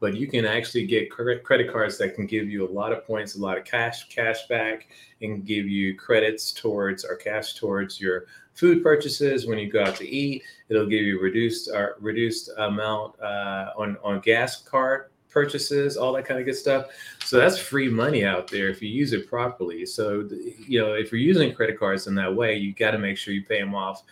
But 0.00 0.16
you 0.16 0.26
can 0.26 0.44
actually 0.44 0.84
get 0.86 1.12
credit 1.12 1.72
cards 1.72 1.96
that 1.98 2.16
can 2.16 2.26
give 2.26 2.48
you 2.48 2.68
a 2.68 2.72
lot 2.72 2.92
of 2.92 3.06
points, 3.06 3.36
a 3.36 3.40
lot 3.40 3.56
of 3.56 3.64
cash 3.64 4.08
cash 4.08 4.48
back, 4.48 4.88
and 5.22 5.46
give 5.46 5.68
you 5.68 5.96
credits 5.96 6.52
towards 6.52 7.04
or 7.04 7.14
cash 7.14 7.54
towards 7.54 8.00
your 8.00 8.26
food 8.54 8.82
purchases 8.82 9.46
when 9.46 9.58
you 9.58 9.70
go 9.70 9.84
out 9.84 9.94
to 9.96 10.08
eat. 10.08 10.42
It'll 10.68 10.88
give 10.88 11.02
you 11.02 11.20
reduced 11.20 11.70
uh, 11.70 11.90
reduced 12.00 12.50
amount 12.58 13.20
uh, 13.20 13.70
on 13.76 13.96
on 14.02 14.18
gas 14.18 14.60
card 14.62 15.11
purchases, 15.32 15.96
all 15.96 16.12
that 16.12 16.24
kind 16.24 16.38
of 16.38 16.46
good 16.46 16.56
stuff. 16.56 16.86
So 17.24 17.38
that's 17.38 17.58
free 17.58 17.88
money 17.88 18.24
out 18.24 18.48
there 18.48 18.68
if 18.68 18.82
you 18.82 18.88
use 18.88 19.12
it 19.12 19.28
properly. 19.28 19.86
So 19.86 20.28
you 20.66 20.80
know 20.80 20.94
if 20.94 21.10
you're 21.10 21.20
using 21.20 21.54
credit 21.54 21.78
cards 21.78 22.06
in 22.06 22.14
that 22.16 22.34
way, 22.34 22.56
you 22.56 22.72
got 22.72 22.92
to 22.92 22.98
make 22.98 23.16
sure 23.16 23.34
you 23.34 23.44
pay 23.44 23.60
them 23.60 23.74
off 23.74 24.02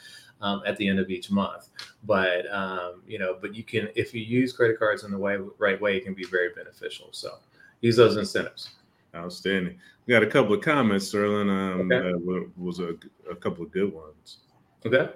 um, 0.41 0.63
at 0.67 0.77
the 0.77 0.89
end 0.89 0.99
of 0.99 1.11
each 1.11 1.31
month. 1.31 1.69
But 2.05 2.51
um, 2.53 3.03
you 3.07 3.19
know, 3.19 3.37
but 3.41 3.55
you 3.55 3.65
can 3.65 3.89
if 3.95 4.15
you 4.15 4.23
use 4.23 4.53
credit 4.53 4.79
cards 4.79 5.05
in 5.05 5.11
the 5.11 5.19
way 5.19 5.37
right 5.59 5.81
way, 5.81 5.97
it 5.97 6.05
can 6.05 6.15
be 6.15 6.25
very 6.25 6.51
beneficial. 6.55 7.09
So 7.13 7.39
use 7.81 7.97
those 7.97 8.17
incentives. 8.17 8.71
Outstanding. 9.15 9.77
We 10.07 10.15
got 10.15 10.23
a 10.23 10.27
couple 10.27 10.55
of 10.55 10.61
comments, 10.61 11.09
Sterling. 11.09 11.51
Um, 11.51 11.91
okay. 11.91 12.49
was 12.57 12.79
a, 12.79 12.95
a 13.29 13.35
couple 13.35 13.65
of 13.65 13.73
good 13.73 13.93
ones. 13.93 14.39
Okay. 14.87 15.11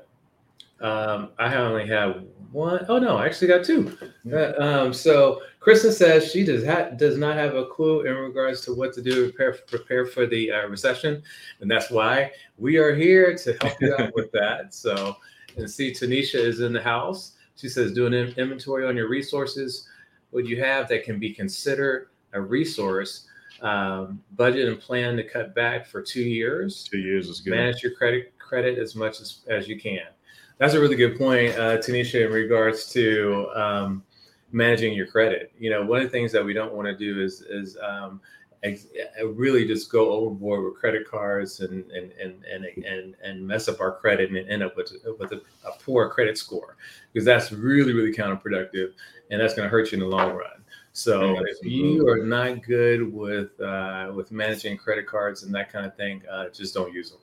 Um, 0.80 1.30
I 1.38 1.54
only 1.54 1.86
have 1.86 2.24
one. 2.54 2.84
Oh 2.88 2.98
no, 2.98 3.16
I 3.16 3.26
actually 3.26 3.48
got 3.48 3.64
two. 3.64 3.96
Uh, 4.32 4.52
um, 4.58 4.92
so 4.92 5.42
Kristen 5.60 5.92
says 5.92 6.30
she 6.30 6.44
does 6.44 6.64
ha- 6.64 6.90
does 6.90 7.18
not 7.18 7.36
have 7.36 7.54
a 7.54 7.66
clue 7.66 8.02
in 8.02 8.14
regards 8.14 8.60
to 8.62 8.74
what 8.74 8.92
to 8.94 9.02
do 9.02 9.26
to 9.26 9.32
prepare 9.32 9.52
prepare 9.66 10.06
for 10.06 10.26
the 10.26 10.52
uh, 10.52 10.66
recession, 10.68 11.22
and 11.60 11.70
that's 11.70 11.90
why 11.90 12.30
we 12.56 12.76
are 12.76 12.94
here 12.94 13.36
to 13.36 13.56
help 13.60 13.80
you 13.80 13.94
out 13.98 14.14
with 14.14 14.30
that. 14.32 14.66
So, 14.74 15.16
and 15.56 15.70
see, 15.70 15.92
Tanisha 15.92 16.36
is 16.36 16.60
in 16.60 16.72
the 16.72 16.82
house. 16.82 17.32
She 17.56 17.68
says, 17.68 17.92
do 17.92 18.06
an 18.06 18.14
in- 18.14 18.34
inventory 18.36 18.86
on 18.86 18.96
your 18.96 19.08
resources. 19.08 19.88
What 20.30 20.46
you 20.46 20.60
have 20.62 20.88
that 20.88 21.04
can 21.04 21.18
be 21.18 21.32
considered 21.32 22.08
a 22.32 22.40
resource. 22.40 23.26
Um, 23.62 24.20
budget 24.32 24.68
and 24.68 24.78
plan 24.78 25.16
to 25.16 25.22
cut 25.22 25.54
back 25.54 25.86
for 25.86 26.02
two 26.02 26.22
years. 26.22 26.86
Two 26.90 26.98
years 26.98 27.28
is 27.28 27.40
good. 27.40 27.52
Manage 27.52 27.82
your 27.82 27.94
credit 27.94 28.36
credit 28.38 28.78
as 28.78 28.94
much 28.94 29.20
as, 29.20 29.40
as 29.48 29.68
you 29.68 29.78
can. 29.78 30.02
That's 30.58 30.74
a 30.74 30.80
really 30.80 30.96
good 30.96 31.18
point, 31.18 31.54
uh, 31.54 31.78
Tanisha, 31.78 32.26
in 32.26 32.32
regards 32.32 32.86
to 32.92 33.48
um, 33.54 34.04
managing 34.52 34.94
your 34.94 35.06
credit. 35.06 35.52
You 35.58 35.70
know, 35.70 35.84
one 35.84 35.98
of 36.00 36.04
the 36.04 36.10
things 36.10 36.32
that 36.32 36.44
we 36.44 36.52
don't 36.52 36.74
want 36.74 36.86
to 36.86 36.96
do 36.96 37.20
is 37.22 37.42
is 37.42 37.76
um, 37.82 38.20
ex- 38.62 38.86
uh, 39.20 39.28
really 39.28 39.66
just 39.66 39.90
go 39.90 40.10
overboard 40.10 40.64
with 40.64 40.74
credit 40.74 41.08
cards 41.08 41.60
and 41.60 41.90
and 41.90 42.12
and 42.12 42.44
and 42.44 42.64
and, 42.84 43.16
and 43.22 43.46
mess 43.46 43.68
up 43.68 43.80
our 43.80 43.92
credit 43.92 44.30
and 44.30 44.48
end 44.48 44.62
up 44.62 44.76
with 44.76 44.92
with 45.18 45.32
a, 45.32 45.40
a 45.66 45.72
poor 45.80 46.08
credit 46.08 46.38
score 46.38 46.76
because 47.12 47.24
that's 47.24 47.52
really 47.52 47.92
really 47.92 48.12
counterproductive 48.12 48.92
and 49.30 49.40
that's 49.40 49.54
going 49.54 49.66
to 49.66 49.70
hurt 49.70 49.92
you 49.92 49.96
in 49.96 50.00
the 50.00 50.06
long 50.06 50.32
run. 50.32 50.64
So 50.92 51.36
if 51.44 51.64
you 51.64 52.08
are 52.08 52.24
not 52.24 52.62
good 52.62 53.12
with 53.12 53.60
uh, 53.60 54.12
with 54.14 54.30
managing 54.30 54.76
credit 54.76 55.06
cards 55.06 55.42
and 55.42 55.52
that 55.54 55.72
kind 55.72 55.84
of 55.84 55.96
thing, 55.96 56.22
uh, 56.30 56.50
just 56.50 56.72
don't 56.72 56.92
use 56.92 57.10
them. 57.10 57.20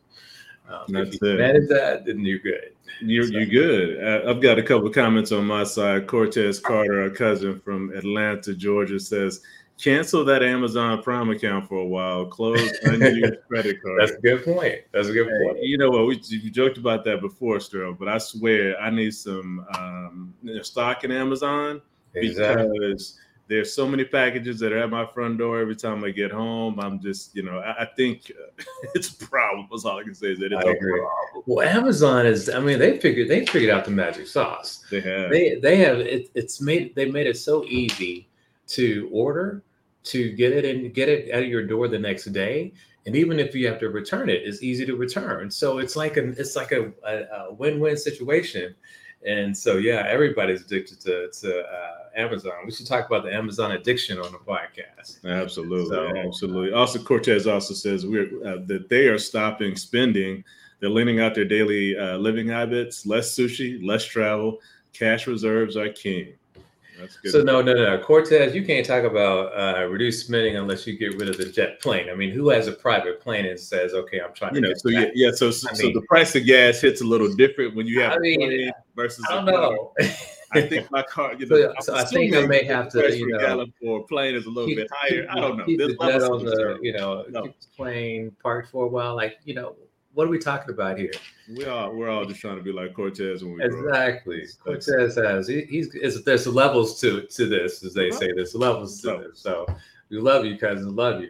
Um, 0.71 0.85
That's 0.87 1.17
it. 1.21 1.37
manage 1.37 1.69
that, 1.69 2.05
then 2.05 2.19
you're 2.21 2.39
good. 2.39 2.73
You're, 3.01 3.25
so. 3.25 3.31
you're 3.33 3.45
good. 3.45 4.03
Uh, 4.03 4.29
I've 4.29 4.41
got 4.41 4.59
a 4.59 4.63
couple 4.63 4.87
of 4.87 4.93
comments 4.93 5.31
on 5.31 5.45
my 5.45 5.63
side. 5.63 6.07
Cortez 6.07 6.59
Carter, 6.59 7.03
a 7.05 7.11
cousin 7.11 7.59
from 7.59 7.91
Atlanta, 7.93 8.53
Georgia, 8.53 8.99
says, 8.99 9.41
cancel 9.81 10.23
that 10.25 10.43
Amazon 10.43 11.01
Prime 11.01 11.29
account 11.29 11.67
for 11.67 11.75
a 11.77 11.85
while. 11.85 12.25
Close 12.25 12.71
unused 12.83 13.33
credit 13.47 13.81
card. 13.81 14.01
That's 14.01 14.11
a 14.11 14.21
good 14.21 14.45
point. 14.45 14.79
That's 14.93 15.07
a 15.07 15.13
good 15.13 15.27
point. 15.27 15.63
you 15.63 15.77
know 15.77 15.89
what? 15.89 16.07
We, 16.07 16.21
we 16.31 16.49
joked 16.49 16.77
about 16.77 17.03
that 17.05 17.21
before, 17.21 17.57
Sterl, 17.57 17.97
but 17.97 18.07
I 18.07 18.17
swear 18.17 18.79
I 18.79 18.89
need 18.89 19.11
some 19.11 19.65
um, 19.77 20.33
stock 20.61 21.03
in 21.03 21.11
Amazon 21.11 21.81
exactly. 22.13 22.79
because– 22.79 23.19
there's 23.51 23.74
so 23.74 23.86
many 23.86 24.05
packages 24.05 24.62
that 24.62 24.72
are 24.72 24.77
at 24.77 24.89
my 24.89 25.05
front 25.05 25.38
door 25.38 25.60
every 25.60 25.75
time 25.75 26.05
I 26.05 26.12
get 26.12 26.31
home. 26.31 26.79
I'm 26.79 27.01
just, 27.01 27.36
you 27.36 27.43
know, 27.43 27.60
I, 27.60 27.81
I 27.81 27.86
think 27.98 28.31
uh, 28.31 28.63
it's 28.96 29.10
a 29.10 29.27
problem. 29.27 29.67
That's 29.70 29.84
all 29.84 30.00
I 30.00 30.03
can 30.03 30.15
say 30.15 30.27
is 30.27 30.39
that 30.39 30.53
it's 30.53 30.65
I 30.65 30.70
a 30.70 30.74
agree. 30.74 31.01
problem. 31.01 31.43
Well, 31.46 31.67
Amazon 31.67 32.25
is. 32.25 32.50
I 32.50 32.62
mean, 32.62 32.79
they 32.79 32.98
figured 32.98 33.27
they 33.27 33.46
figured 33.46 33.70
out 33.70 33.84
the 33.84 33.91
magic 33.91 34.27
sauce. 34.27 34.86
They 34.89 35.01
have. 35.01 35.29
They 35.31 35.55
they 35.55 35.75
have. 35.77 36.00
It, 36.00 36.31
it's 36.34 36.62
made. 36.62 36.96
They 36.96 37.12
made 37.12 37.27
it 37.27 37.36
so 37.36 37.65
easy 37.65 38.29
to 38.67 39.10
order, 39.12 39.63
to 40.03 40.31
get 40.31 40.53
it 40.53 40.63
and 40.63 40.93
get 40.93 41.10
it 41.10 41.34
out 41.34 41.43
of 41.43 41.50
your 41.50 41.67
door 41.67 41.89
the 41.89 42.00
next 42.00 42.24
day. 42.31 42.72
And 43.05 43.17
even 43.17 43.38
if 43.38 43.53
you 43.53 43.67
have 43.67 43.81
to 43.81 43.89
return 43.89 44.29
it, 44.29 44.43
it's 44.46 44.63
easy 44.63 44.86
to 44.86 44.96
return. 44.96 45.51
So 45.51 45.79
it's 45.79 45.98
like 45.98 46.15
a 46.15 46.29
it's 46.39 46.55
like 46.55 46.72
a, 46.72 46.93
a, 47.05 47.48
a 47.48 47.53
win-win 47.53 47.98
situation. 47.98 48.75
And 49.25 49.55
so 49.55 49.77
yeah, 49.77 50.05
everybody's 50.07 50.61
addicted 50.61 50.99
to 51.01 51.29
to 51.41 51.59
uh, 51.59 51.91
Amazon. 52.15 52.53
We 52.65 52.71
should 52.71 52.87
talk 52.87 53.05
about 53.05 53.23
the 53.23 53.33
Amazon 53.33 53.71
addiction 53.71 54.19
on 54.19 54.31
the 54.31 54.39
podcast. 54.39 55.23
Absolutely, 55.23 55.89
so, 55.89 56.17
absolutely. 56.17 56.73
Also, 56.73 57.01
Cortez 57.01 57.47
also 57.47 57.73
says 57.73 58.05
we're 58.05 58.29
uh, 58.45 58.57
that 58.65 58.89
they 58.89 59.07
are 59.07 59.17
stopping 59.17 59.75
spending. 59.75 60.43
They're 60.79 60.89
leaning 60.89 61.19
out 61.19 61.35
their 61.35 61.45
daily 61.45 61.95
uh, 61.97 62.17
living 62.17 62.47
habits. 62.47 63.05
Less 63.05 63.35
sushi, 63.35 63.85
less 63.85 64.03
travel. 64.03 64.59
Cash 64.93 65.27
reserves 65.27 65.77
are 65.77 65.89
king. 65.89 66.33
That's 67.01 67.17
good. 67.17 67.31
So 67.31 67.41
no, 67.41 67.62
no, 67.62 67.74
no, 67.74 67.98
Cortez, 68.00 68.55
you 68.55 68.63
can't 68.63 68.86
talk 68.86 69.03
about 69.03 69.51
uh, 69.58 69.86
reduced 69.88 70.27
spending 70.27 70.55
unless 70.55 70.88
you 70.88 70.98
get 70.98 71.17
rid 71.17 71.29
of 71.29 71.38
the 71.38 71.46
jet 71.46 71.81
plane. 71.81 72.10
I 72.10 72.15
mean, 72.15 72.31
who 72.31 72.50
has 72.50 72.67
a 72.67 72.72
private 72.72 73.20
plane 73.20 73.46
and 73.46 73.60
says, 73.60 73.93
"Okay, 73.93 74.22
I'm 74.22 74.34
trying 74.34 74.55
you 74.55 74.62
to." 74.62 74.67
Know, 74.70 74.74
so 74.75 74.89
yeah, 74.89 75.08
yeah. 75.13 75.31
So 75.31 75.51
so, 75.51 75.74
so, 75.74 75.91
the 75.91 76.01
price 76.08 76.36
of 76.36 76.46
gas 76.46 76.79
hits 76.79 77.01
a 77.01 77.05
little 77.05 77.34
different 77.34 77.75
when 77.75 77.88
you 77.88 78.01
have 78.01 78.13
I 78.13 78.17
mean, 78.20 78.72
versus. 78.96 79.25
I 79.29 79.36
don't 79.36 79.46
know. 79.46 79.93
I 80.53 80.62
think 80.62 80.91
my 80.91 81.01
car, 81.03 81.34
you 81.36 81.46
know, 81.46 81.74
so, 81.79 81.93
so 81.93 81.96
I 81.96 82.03
think 82.03 82.36
I 82.36 82.46
may 82.46 82.65
have 82.65 82.89
to, 82.89 83.17
you 83.17 83.27
know, 83.27 83.65
for 83.81 84.01
a 84.01 84.03
plane 84.03 84.36
is 84.36 84.46
a 84.46 84.50
little 84.50 84.67
keep, 84.67 84.77
bit 84.77 84.89
higher. 84.91 85.25
I 85.29 85.39
don't 85.39 85.58
know. 85.58 85.65
Keep 85.65 85.79
the 85.79 85.88
jet 85.93 86.24
on 86.24 86.43
the, 86.43 86.79
you 86.81 86.93
know, 86.93 87.25
no. 87.29 87.43
keep 87.43 87.60
the 87.60 87.67
plane 87.75 88.36
parked 88.43 88.70
for 88.70 88.86
a 88.86 88.88
while. 88.89 89.15
Like, 89.15 89.39
you 89.46 89.53
know, 89.53 89.75
what 90.13 90.27
are 90.27 90.30
we 90.30 90.39
talking 90.39 90.74
about 90.74 90.98
here? 90.98 91.12
We 91.50 91.65
are 91.65 91.94
we're 91.94 92.10
all 92.10 92.25
just 92.25 92.41
trying 92.41 92.58
to 92.58 92.63
be 92.63 92.72
like 92.72 92.94
Cortez 92.94 93.44
when 93.44 93.53
we 93.53 93.63
exactly. 93.63 94.46
Cortez 94.63 95.15
has 95.15 95.48
he, 95.48 95.62
he's 95.62 96.24
there's 96.24 96.48
levels 96.48 97.00
to 97.01 97.22
to 97.22 97.46
this, 97.48 97.84
as 97.84 97.94
they 97.94 98.12
say. 98.12 98.32
There's 98.34 98.56
levels 98.56 99.01
to 99.01 99.25
this. 99.27 99.39
So 99.39 99.65
we 100.10 100.18
love 100.20 100.46
you, 100.46 100.58
cousins. 100.58 100.94
Love 100.94 101.22
you. 101.22 101.30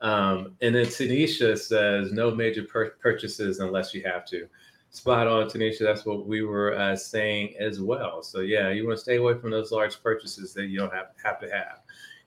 Um, 0.00 0.56
and 0.60 0.74
then 0.74 0.86
Tanisha 0.86 1.56
says 1.56 2.12
no 2.12 2.32
major 2.32 2.64
pur- 2.64 2.96
purchases 3.00 3.60
unless 3.60 3.94
you 3.94 4.02
have 4.04 4.24
to 4.26 4.48
spot 4.90 5.26
on, 5.26 5.48
Tanisha. 5.48 5.80
That's 5.80 6.04
what 6.04 6.26
we 6.26 6.42
were 6.42 6.74
uh, 6.76 6.96
saying 6.96 7.54
as 7.58 7.80
well. 7.80 8.22
So 8.22 8.40
yeah, 8.40 8.70
you 8.70 8.86
want 8.86 8.98
to 8.98 9.02
stay 9.02 9.16
away 9.16 9.38
from 9.38 9.50
those 9.50 9.72
large 9.72 10.02
purchases 10.02 10.52
that 10.54 10.66
you 10.66 10.78
don't 10.78 10.92
have 10.92 11.08
have 11.22 11.40
to 11.40 11.50
have. 11.50 11.80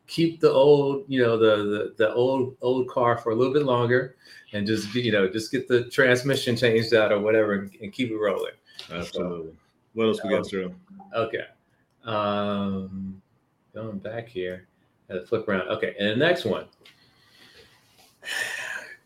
Keep 0.08 0.40
the 0.40 0.52
old, 0.52 1.04
you 1.08 1.22
know, 1.22 1.38
the 1.38 1.64
the, 1.64 1.94
the 1.98 2.14
old 2.14 2.56
old 2.62 2.88
car 2.90 3.18
for 3.18 3.32
a 3.32 3.36
little 3.36 3.54
bit 3.54 3.64
longer, 3.64 4.16
and 4.56 4.66
just 4.66 4.94
you 4.96 5.12
know, 5.12 5.28
just 5.28 5.52
get 5.52 5.68
the 5.68 5.86
transmission 5.90 6.56
changed 6.56 6.94
out 6.94 7.12
or 7.12 7.20
whatever, 7.20 7.54
and, 7.54 7.94
keep 7.94 8.12
it 8.12 8.18
rolling. 8.18 8.54
Absolutely. 8.92 9.52
So, 9.52 9.56
what 9.94 10.06
else 10.06 10.24
we 10.24 10.30
got, 10.30 10.48
Drew? 10.48 10.74
Okay. 11.14 11.46
Um, 12.04 13.22
going 13.74 14.00
back 14.00 14.28
here, 14.28 14.68
have 15.10 15.22
to 15.22 15.28
flip 15.28 15.48
around. 15.48 15.68
Okay, 15.70 15.96
and 16.00 16.10
the 16.10 16.26
next 16.26 16.46
one 16.46 16.66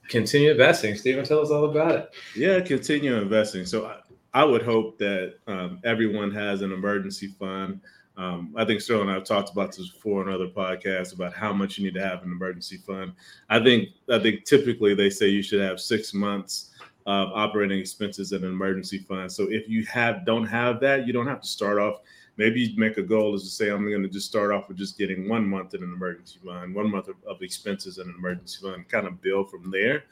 continue 0.09 0.51
investing. 0.51 0.95
Stephen, 0.95 1.23
tell 1.23 1.39
us 1.39 1.51
all 1.51 1.65
about 1.65 1.91
it. 1.91 2.09
Yeah, 2.35 2.59
continue 2.59 3.15
investing. 3.15 3.65
So 3.65 3.85
I, 3.85 4.41
I 4.41 4.43
would 4.43 4.63
hope 4.63 4.97
that 4.97 5.35
um, 5.47 5.79
everyone 5.83 6.31
has 6.31 6.61
an 6.61 6.71
emergency 6.71 7.27
fund. 7.27 7.79
Um, 8.19 8.53
I 8.57 8.65
think 8.65 8.81
Sterling 8.81 9.07
and 9.07 9.17
I've 9.17 9.23
talked 9.23 9.49
about 9.49 9.69
this 9.73 9.89
before 9.89 10.21
on 10.21 10.33
other 10.33 10.49
podcasts 10.49 11.13
about 11.13 11.33
how 11.33 11.53
much 11.53 11.77
you 11.77 11.85
need 11.85 11.93
to 11.93 12.05
have 12.05 12.21
an 12.21 12.33
emergency 12.33 12.75
fund. 12.75 13.13
I 13.49 13.63
think 13.63 13.89
I 14.11 14.19
think 14.19 14.43
typically 14.43 14.93
they 14.93 15.09
say 15.09 15.29
you 15.29 15.41
should 15.41 15.61
have 15.61 15.79
six 15.79 16.13
months 16.13 16.71
of 17.05 17.29
operating 17.33 17.79
expenses 17.79 18.33
in 18.33 18.43
an 18.43 18.51
emergency 18.51 18.97
fund. 18.97 19.31
So 19.31 19.47
if 19.49 19.69
you 19.69 19.85
have 19.85 20.25
don't 20.25 20.45
have 20.45 20.81
that, 20.81 21.07
you 21.07 21.13
don't 21.13 21.27
have 21.27 21.41
to 21.41 21.47
start 21.47 21.79
off. 21.79 22.01
Maybe 22.35 22.59
you 22.61 22.77
make 22.77 22.97
a 22.97 23.03
goal 23.03 23.35
is 23.35 23.43
to 23.43 23.49
say 23.49 23.69
I'm 23.69 23.89
going 23.89 24.03
to 24.03 24.09
just 24.09 24.27
start 24.27 24.51
off 24.51 24.67
with 24.67 24.77
just 24.77 24.97
getting 24.97 25.29
one 25.29 25.47
month 25.47 25.73
in 25.73 25.81
an 25.81 25.93
emergency 25.93 26.39
fund, 26.45 26.75
one 26.75 26.91
month 26.91 27.07
of, 27.07 27.15
of 27.25 27.41
expenses 27.41 27.99
in 27.99 28.09
an 28.09 28.15
emergency 28.17 28.59
fund, 28.61 28.87
kind 28.89 29.07
of 29.07 29.21
build 29.21 29.49
from 29.49 29.71
there. 29.71 30.03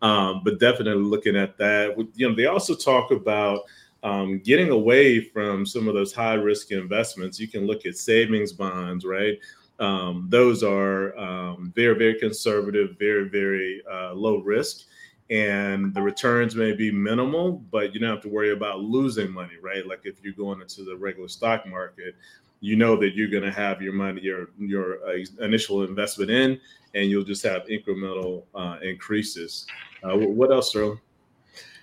Um, 0.00 0.40
but 0.44 0.58
definitely 0.58 1.02
looking 1.02 1.36
at 1.36 1.58
that, 1.58 1.94
you 2.14 2.26
know, 2.26 2.34
they 2.34 2.46
also 2.46 2.74
talk 2.74 3.10
about 3.10 3.64
um, 4.02 4.38
getting 4.38 4.70
away 4.70 5.20
from 5.20 5.66
some 5.66 5.88
of 5.88 5.94
those 5.94 6.12
high 6.12 6.34
risk 6.34 6.70
investments, 6.70 7.38
you 7.38 7.48
can 7.48 7.66
look 7.66 7.86
at 7.86 7.96
savings 7.96 8.52
bonds, 8.52 9.04
right? 9.04 9.38
Um, 9.78 10.26
those 10.28 10.62
are 10.62 11.16
um, 11.18 11.72
very, 11.74 11.96
very 11.96 12.14
conservative, 12.18 12.96
very, 12.98 13.28
very 13.28 13.82
uh, 13.90 14.12
low 14.12 14.38
risk. 14.38 14.86
And 15.30 15.94
the 15.94 16.02
returns 16.02 16.56
may 16.56 16.72
be 16.72 16.90
minimal, 16.90 17.52
but 17.70 17.94
you 17.94 18.00
don't 18.00 18.10
have 18.10 18.22
to 18.22 18.28
worry 18.28 18.52
about 18.52 18.80
losing 18.80 19.30
money, 19.30 19.54
right? 19.62 19.86
Like 19.86 20.00
if 20.04 20.22
you're 20.22 20.32
going 20.32 20.60
into 20.60 20.82
the 20.82 20.96
regular 20.96 21.28
stock 21.28 21.66
market, 21.66 22.16
you 22.60 22.76
know 22.76 22.96
that 22.96 23.14
you're 23.14 23.28
going 23.28 23.44
to 23.44 23.52
have 23.52 23.80
your 23.80 23.92
money, 23.92 24.20
your 24.20 24.50
your 24.58 24.98
uh, 25.08 25.44
initial 25.44 25.82
investment 25.84 26.30
in, 26.30 26.60
and 26.94 27.08
you'll 27.08 27.24
just 27.24 27.42
have 27.42 27.64
incremental 27.66 28.42
uh, 28.54 28.76
increases. 28.82 29.66
Uh, 30.02 30.16
what 30.16 30.52
else, 30.52 30.70
Sterling? 30.70 31.00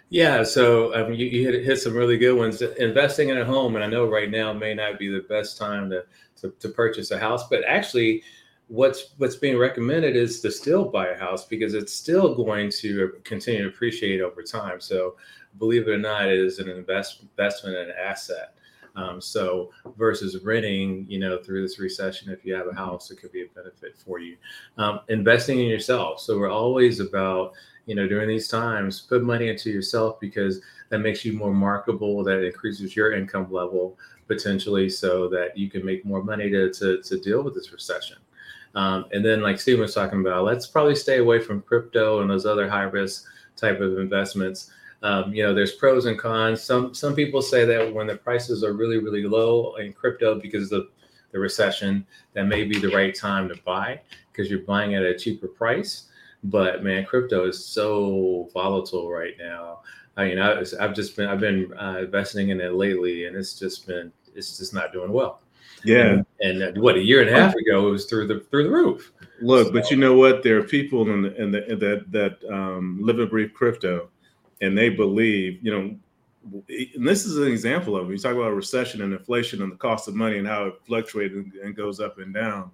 Yeah, 0.10 0.44
so 0.44 0.94
um, 0.96 1.14
you, 1.14 1.26
you 1.26 1.52
hit, 1.52 1.66
hit 1.66 1.78
some 1.82 1.94
really 1.94 2.18
good 2.18 2.38
ones. 2.38 2.62
Investing 2.62 3.30
in 3.30 3.38
a 3.40 3.46
home, 3.46 3.76
and 3.76 3.84
I 3.84 3.88
know 3.88 4.06
right 4.06 4.30
now 4.30 4.54
may 4.54 4.74
not 4.74 4.98
be 4.98 5.10
the 5.10 5.26
best 5.28 5.58
time 5.58 5.90
to, 5.90 6.06
to, 6.38 6.52
to 6.60 6.70
purchase 6.70 7.12
a 7.12 7.20
house, 7.20 7.48
but 7.50 7.64
actually, 7.68 8.24
what's 8.70 9.14
what's 9.18 9.36
being 9.36 9.58
recommended 9.58 10.16
is 10.16 10.40
to 10.42 10.52
still 10.52 10.86
buy 10.86 11.08
a 11.08 11.20
house 11.20 11.46
because 11.46 11.74
it's 11.74 11.94
still 11.94 12.36
going 12.36 12.70
to 12.70 13.14
continue 13.26 13.64
to 13.64 13.68
appreciate 13.70 14.22
over 14.22 14.44
time. 14.44 14.80
So, 14.80 15.18
believe 15.58 15.90
it 15.90 15.92
or 15.92 15.98
not, 15.98 16.30
it 16.30 16.40
is 16.40 16.60
an 16.60 16.70
invest, 16.70 17.22
investment 17.24 17.76
and 17.76 17.90
an 17.90 17.96
asset. 18.02 18.56
Um, 18.98 19.22
so 19.22 19.72
versus 19.96 20.44
renting, 20.44 21.06
you 21.08 21.20
know, 21.20 21.38
through 21.38 21.62
this 21.62 21.80
recession, 21.80 22.30
if 22.30 22.44
you 22.44 22.54
have 22.54 22.68
a 22.68 22.74
house, 22.74 23.10
it 23.12 23.22
could 23.22 23.32
be 23.32 23.44
a 23.44 23.48
benefit 23.56 23.96
for 23.96 24.20
you. 24.20 24.36
Um, 24.78 25.00
investing 25.08 25.60
in 25.60 25.68
yourself. 25.68 26.20
So 26.20 26.38
we're 26.38 26.50
always 26.50 27.00
about 27.00 27.54
you 27.88 27.96
know, 27.96 28.06
during 28.06 28.28
these 28.28 28.50
times, 28.50 29.00
put 29.00 29.24
money 29.24 29.48
into 29.48 29.72
yourself 29.72 30.20
because 30.20 30.62
that 30.90 31.00
makes 31.00 31.26
you 31.26 31.34
more 31.34 31.54
marketable, 31.54 32.24
that 32.26 32.44
increases 32.44 32.96
your 32.96 33.14
income 33.14 33.52
level 33.52 33.98
potentially 34.28 34.90
so 34.90 35.30
that 35.30 35.58
you 35.58 35.70
can 35.70 35.84
make 35.86 36.06
more 36.06 36.22
money 36.22 36.50
to, 36.50 36.72
to, 36.74 37.02
to 37.02 37.18
deal 37.18 37.42
with 37.42 37.56
this 37.56 37.72
recession. 37.72 38.18
Um, 38.76 39.06
and 39.14 39.26
then, 39.26 39.42
like 39.42 39.60
Steve 39.60 39.80
was 39.80 39.96
talking 39.96 40.20
about, 40.20 40.44
let's 40.44 40.68
probably 40.68 40.96
stay 40.96 41.20
away 41.20 41.40
from 41.40 41.62
crypto 41.62 42.22
and 42.22 42.30
those 42.30 42.46
other 42.46 42.70
high 42.70 42.84
risk 42.84 43.26
type 43.56 43.80
of 43.80 43.98
investments. 43.98 44.70
Um, 45.04 45.34
you 45.34 45.44
know, 45.44 45.54
there's 45.54 45.74
pros 45.74 46.06
and 46.06 46.18
cons. 46.18 46.62
Some 46.62 46.94
some 46.94 47.16
people 47.16 47.42
say 47.42 47.66
that 47.66 47.94
when 47.94 48.08
the 48.08 48.16
prices 48.16 48.64
are 48.64 48.74
really 48.74 48.98
really 48.98 49.24
low 49.24 49.76
in 49.76 49.94
crypto 49.94 50.40
because 50.40 50.72
of 50.72 50.88
the 51.32 51.40
recession, 51.40 52.06
that 52.34 52.46
may 52.46 52.64
be 52.64 52.80
the 52.80 52.90
right 52.90 53.14
time 53.14 53.48
to 53.50 53.56
buy 53.64 54.02
because 54.32 54.50
you're 54.50 54.60
buying 54.60 54.96
at 54.96 55.04
a 55.04 55.18
cheaper 55.18 55.48
price. 55.48 56.08
But 56.44 56.84
man, 56.84 57.06
crypto 57.06 57.48
is 57.48 57.64
so 57.64 58.50
volatile 58.54 59.12
right 59.12 59.36
now. 59.38 59.80
I 60.16 60.30
mean, 60.30 60.40
I, 60.40 60.64
have 60.80 60.96
just 60.96 61.16
been 61.16 61.28
I've 61.28 61.40
been 61.40 61.72
uh, 61.78 62.00
investing 62.00 62.50
in 62.50 62.60
it 62.60 62.74
lately, 62.74 63.26
and 63.26 63.36
it's 63.36 63.58
just 63.58 63.86
been 63.86 64.12
it's 64.36 64.58
just 64.58 64.74
not 64.74 64.92
doing 64.92 65.12
well. 65.12 65.42
Yeah, 65.84 66.22
and, 66.42 66.62
and 66.62 66.82
what 66.82 66.96
a 66.96 67.02
year 67.02 67.22
and 67.22 67.30
a 67.30 67.40
half 67.40 67.54
ago 67.54 67.88
it 67.88 67.92
was 67.92 68.06
through 68.06 68.28
the 68.28 68.40
through 68.50 68.64
the 68.64 68.72
roof. 68.72 69.12
Look, 69.42 69.68
so, 69.68 69.74
but 69.74 69.92
you 69.92 69.98
know 69.98 70.16
what? 70.16 70.42
There 70.42 70.58
are 70.58 70.64
people 70.64 71.08
in 71.10 71.22
the, 71.22 71.42
in 71.42 71.52
the 71.52 71.72
in 71.72 71.80
that 71.80 72.12
that 72.12 72.54
um, 72.54 73.00
live 73.02 73.20
and 73.20 73.30
breathe 73.30 73.54
crypto, 73.54 74.10
and 74.62 74.78
they 74.78 74.90
believe 74.90 75.60
you 75.64 75.72
know. 75.72 75.96
And 76.70 77.06
this 77.06 77.26
is 77.26 77.38
an 77.38 77.48
example 77.48 77.98
of 77.98 78.10
it. 78.10 78.14
You 78.14 78.18
talk 78.18 78.36
about 78.36 78.54
recession 78.54 79.02
and 79.02 79.12
inflation 79.12 79.62
and 79.62 79.70
the 79.70 79.76
cost 79.76 80.08
of 80.08 80.16
money 80.16 80.38
and 80.38 80.48
how 80.48 80.68
it 80.68 80.76
fluctuates 80.86 81.36
and 81.36 81.76
goes 81.76 82.00
up 82.00 82.20
and 82.20 82.34
down 82.34 82.72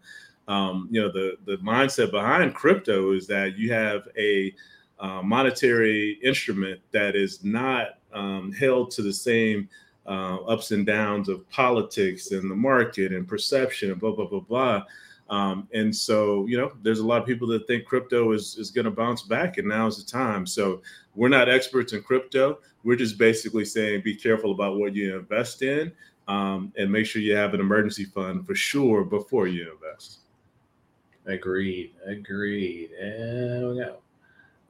um, 0.47 0.87
you 0.91 1.01
know 1.01 1.11
the 1.11 1.37
the 1.45 1.57
mindset 1.57 2.11
behind 2.11 2.53
crypto 2.53 3.13
is 3.13 3.27
that 3.27 3.57
you 3.57 3.71
have 3.71 4.07
a 4.17 4.53
uh, 4.99 5.21
monetary 5.21 6.19
instrument 6.23 6.79
that 6.91 7.15
is 7.15 7.43
not 7.43 7.99
um, 8.13 8.51
held 8.51 8.91
to 8.91 9.01
the 9.01 9.13
same 9.13 9.69
uh, 10.05 10.35
ups 10.43 10.71
and 10.71 10.85
downs 10.85 11.29
of 11.29 11.49
politics 11.49 12.31
and 12.31 12.49
the 12.51 12.55
market 12.55 13.13
and 13.13 13.27
perception 13.27 13.91
and 13.91 13.99
blah 13.99 14.11
blah 14.11 14.25
blah 14.27 14.39
blah. 14.39 14.83
Um, 15.29 15.67
and 15.73 15.95
so, 15.95 16.45
you 16.47 16.57
know, 16.57 16.73
there's 16.83 16.99
a 16.99 17.05
lot 17.05 17.21
of 17.21 17.27
people 17.27 17.47
that 17.47 17.65
think 17.65 17.85
crypto 17.85 18.33
is, 18.33 18.57
is 18.57 18.71
going 18.71 18.85
to 18.85 18.91
bounce 18.91 19.23
back, 19.23 19.57
and 19.57 19.67
now 19.67 19.87
is 19.87 20.03
the 20.03 20.09
time. 20.09 20.45
So, 20.45 20.81
we're 21.15 21.29
not 21.29 21.49
experts 21.49 21.93
in 21.93 22.01
crypto. 22.01 22.59
We're 22.83 22.95
just 22.95 23.17
basically 23.17 23.65
saying 23.65 24.01
be 24.01 24.15
careful 24.15 24.51
about 24.51 24.77
what 24.77 24.95
you 24.95 25.17
invest 25.17 25.61
in 25.61 25.91
um, 26.27 26.73
and 26.77 26.91
make 26.91 27.05
sure 27.05 27.21
you 27.21 27.35
have 27.35 27.53
an 27.53 27.59
emergency 27.59 28.05
fund 28.05 28.45
for 28.45 28.55
sure 28.55 29.03
before 29.03 29.47
you 29.47 29.71
invest. 29.73 30.19
Agreed. 31.25 31.91
Agreed. 32.05 32.91
And 32.91 33.69
we 33.69 33.77
go. 33.77 33.97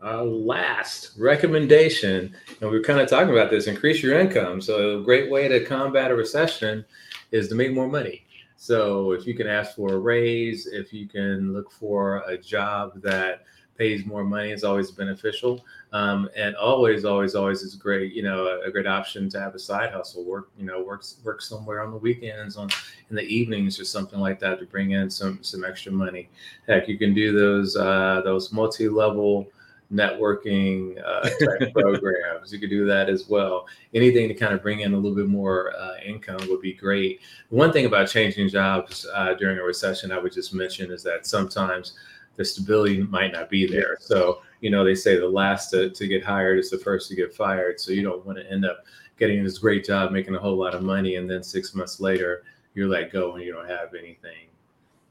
Our 0.02 0.24
last 0.24 1.12
recommendation, 1.18 2.36
and 2.60 2.70
we 2.70 2.78
are 2.78 2.84
kind 2.84 3.00
of 3.00 3.10
talking 3.10 3.32
about 3.32 3.50
this 3.50 3.68
increase 3.68 4.04
your 4.04 4.20
income. 4.20 4.60
So, 4.60 5.00
a 5.00 5.04
great 5.04 5.32
way 5.32 5.48
to 5.48 5.64
combat 5.64 6.12
a 6.12 6.16
recession 6.16 6.84
is 7.32 7.48
to 7.48 7.56
make 7.56 7.74
more 7.74 7.88
money. 7.88 8.26
So, 8.64 9.12
if 9.12 9.28
you 9.28 9.34
can 9.34 9.46
ask 9.46 9.76
for 9.76 9.92
a 9.92 9.98
raise, 9.98 10.68
if 10.68 10.94
you 10.94 11.06
can 11.06 11.52
look 11.52 11.70
for 11.70 12.24
a 12.28 12.38
job 12.38 13.02
that 13.02 13.44
pays 13.78 14.06
more 14.06 14.24
money 14.24 14.52
is 14.52 14.64
always 14.64 14.90
beneficial. 14.90 15.66
Um, 15.92 16.30
and 16.34 16.56
always, 16.56 17.04
always, 17.04 17.36
always 17.36 17.62
is 17.62 17.76
great. 17.76 18.14
You 18.14 18.24
know, 18.24 18.46
a, 18.46 18.62
a, 18.62 18.72
great 18.72 18.88
option 18.88 19.28
to 19.32 19.40
have 19.42 19.54
a 19.54 19.60
side 19.60 19.92
hustle. 19.92 20.24
Work, 20.24 20.50
you 20.58 20.64
know, 20.64 20.82
work 20.82 21.04
work 21.26 21.42
somewhere 21.42 21.84
on 21.84 21.92
the 21.92 21.98
weekends, 21.98 22.56
on 22.56 22.70
in 23.10 23.18
the 23.18 23.24
evenings 23.24 23.82
or 23.82 23.84
something 23.84 24.22
like 24.22 24.40
that 24.40 24.60
to 24.60 24.66
bring 24.66 24.92
in 24.92 25.10
some 25.10 25.40
some 25.42 25.66
extra 25.66 25.92
money. 25.92 26.30
Heck, 26.66 26.88
you 26.88 26.98
can 26.98 27.14
do 27.14 27.38
those 27.38 27.76
uh, 27.76 28.22
those 28.24 28.54
multi 28.54 28.88
level 28.88 29.50
networking 29.94 31.02
uh, 31.06 31.22
type 31.60 31.74
programs. 31.74 32.52
You 32.52 32.60
could 32.60 32.70
do 32.70 32.86
that 32.88 33.10
as 33.10 33.28
well. 33.30 33.68
Anything 33.94 34.28
to 34.28 34.34
kind 34.34 34.54
of 34.54 34.62
bring 34.62 34.82
in 34.82 34.94
a 34.94 34.98
little 34.98 35.16
bit 35.16 35.28
more 35.28 35.74
uh, 35.78 35.98
income 36.04 36.40
would 36.50 36.62
be 36.62 36.74
great. 36.74 37.22
One 37.50 37.72
thing 37.72 37.86
about 37.86 38.10
changing 38.10 38.50
jobs 38.50 39.08
uh, 39.14 39.36
during 39.36 39.60
a 39.60 39.64
recession, 39.64 40.12
I 40.12 40.18
would 40.18 40.34
just 40.34 40.54
mention 40.54 40.92
is 40.92 41.04
that 41.04 41.26
sometimes 41.26 41.94
the 42.36 42.44
stability 42.44 43.04
might 43.04 43.32
not 43.32 43.50
be 43.50 43.68
there. 43.68 43.98
So, 44.00 44.42
you 44.62 44.72
know, 44.72 44.84
they 44.84 44.96
say 44.96 45.18
the 45.18 45.28
last 45.28 45.70
to, 45.70 45.90
to 45.92 46.08
get 46.08 46.24
hired 46.24 46.58
is 46.58 46.72
the 46.72 46.80
first 46.80 47.10
to 47.10 47.16
get 47.16 47.36
fired. 47.36 47.80
So 47.80 47.92
you 47.92 48.02
don't 48.02 48.26
want 48.26 48.40
to 48.40 48.52
end 48.52 48.66
up 48.66 48.86
getting 49.20 49.44
this 49.44 49.60
great 49.60 49.86
job, 49.86 50.12
making 50.12 50.34
a 50.34 50.40
whole 50.40 50.58
lot 50.58 50.74
of 50.74 50.82
money, 50.82 51.18
and 51.18 51.30
then 51.30 51.44
six 51.44 51.76
months 51.76 52.00
later 52.00 52.44
you're 52.74 52.88
let 52.88 53.12
go 53.12 53.36
and 53.36 53.44
you 53.44 53.54
don't 53.54 53.70
have 53.70 53.94
anything. 53.94 54.48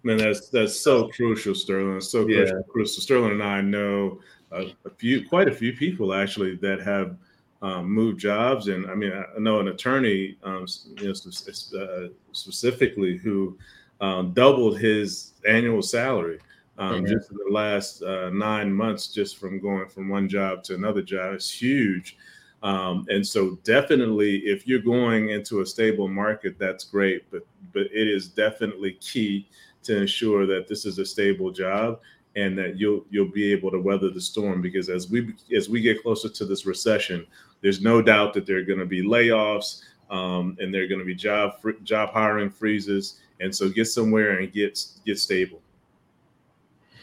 Man, 0.02 0.16
that's 0.16 0.48
that's 0.48 0.78
so 0.78 1.08
crucial, 1.08 1.54
Sterling. 1.54 2.00
So 2.00 2.26
yeah. 2.26 2.50
crucial. 2.68 3.02
Sterling 3.02 3.32
and 3.32 3.42
I 3.42 3.60
know 3.60 4.18
a, 4.52 4.74
a, 4.84 4.90
few, 4.90 5.26
quite 5.28 5.48
a 5.48 5.52
few 5.52 5.72
people 5.72 6.14
actually 6.14 6.56
that 6.56 6.80
have 6.80 7.16
um, 7.62 7.86
moved 7.88 8.20
jobs, 8.20 8.68
and 8.68 8.90
I 8.90 8.94
mean, 8.94 9.12
I 9.12 9.38
know 9.38 9.60
an 9.60 9.68
attorney, 9.68 10.36
um, 10.42 10.66
you 10.98 11.06
know, 11.06 11.12
uh, 11.12 12.08
specifically 12.32 13.16
who 13.16 13.56
um, 14.00 14.32
doubled 14.32 14.78
his 14.78 15.32
annual 15.48 15.80
salary 15.80 16.40
um, 16.78 17.06
just 17.06 17.30
in 17.30 17.36
the 17.36 17.52
last 17.52 18.02
uh, 18.02 18.30
nine 18.30 18.72
months, 18.72 19.08
just 19.08 19.38
from 19.38 19.60
going 19.60 19.88
from 19.88 20.08
one 20.08 20.28
job 20.28 20.64
to 20.64 20.74
another 20.74 21.02
job. 21.02 21.34
It's 21.34 21.50
huge. 21.50 22.16
Um, 22.62 23.06
and 23.08 23.26
so 23.26 23.58
definitely 23.64 24.38
if 24.38 24.66
you're 24.66 24.80
going 24.80 25.30
into 25.30 25.60
a 25.60 25.66
stable 25.66 26.08
market, 26.08 26.58
that's 26.58 26.84
great, 26.84 27.24
but 27.30 27.42
but 27.72 27.82
it 27.92 28.08
is 28.08 28.28
definitely 28.28 28.92
key 28.94 29.48
to 29.82 30.00
ensure 30.00 30.46
that 30.46 30.68
this 30.68 30.84
is 30.86 30.98
a 30.98 31.04
stable 31.04 31.50
job 31.50 32.00
and 32.36 32.56
that 32.58 32.78
you'll 32.78 33.04
you'll 33.10 33.30
be 33.30 33.52
able 33.52 33.70
to 33.70 33.78
weather 33.78 34.10
the 34.10 34.20
storm 34.20 34.62
because 34.62 34.88
as 34.88 35.10
we 35.10 35.34
as 35.54 35.68
we 35.68 35.80
get 35.80 36.02
closer 36.02 36.28
to 36.28 36.44
this 36.44 36.66
recession, 36.66 37.26
there's 37.60 37.80
no 37.80 38.00
doubt 38.00 38.32
that 38.34 38.46
there 38.46 38.58
are 38.58 38.64
going 38.64 38.78
to 38.78 38.86
be 38.86 39.02
layoffs 39.02 39.82
um, 40.10 40.56
and 40.60 40.72
there 40.72 40.82
are 40.82 40.86
going 40.86 41.00
to 41.00 41.04
be 41.04 41.14
job 41.14 41.54
job 41.84 42.10
hiring 42.10 42.50
freezes, 42.50 43.20
and 43.40 43.54
so 43.54 43.68
get 43.68 43.86
somewhere 43.86 44.38
and 44.38 44.52
get 44.52 44.82
get 45.04 45.18
stable. 45.18 45.60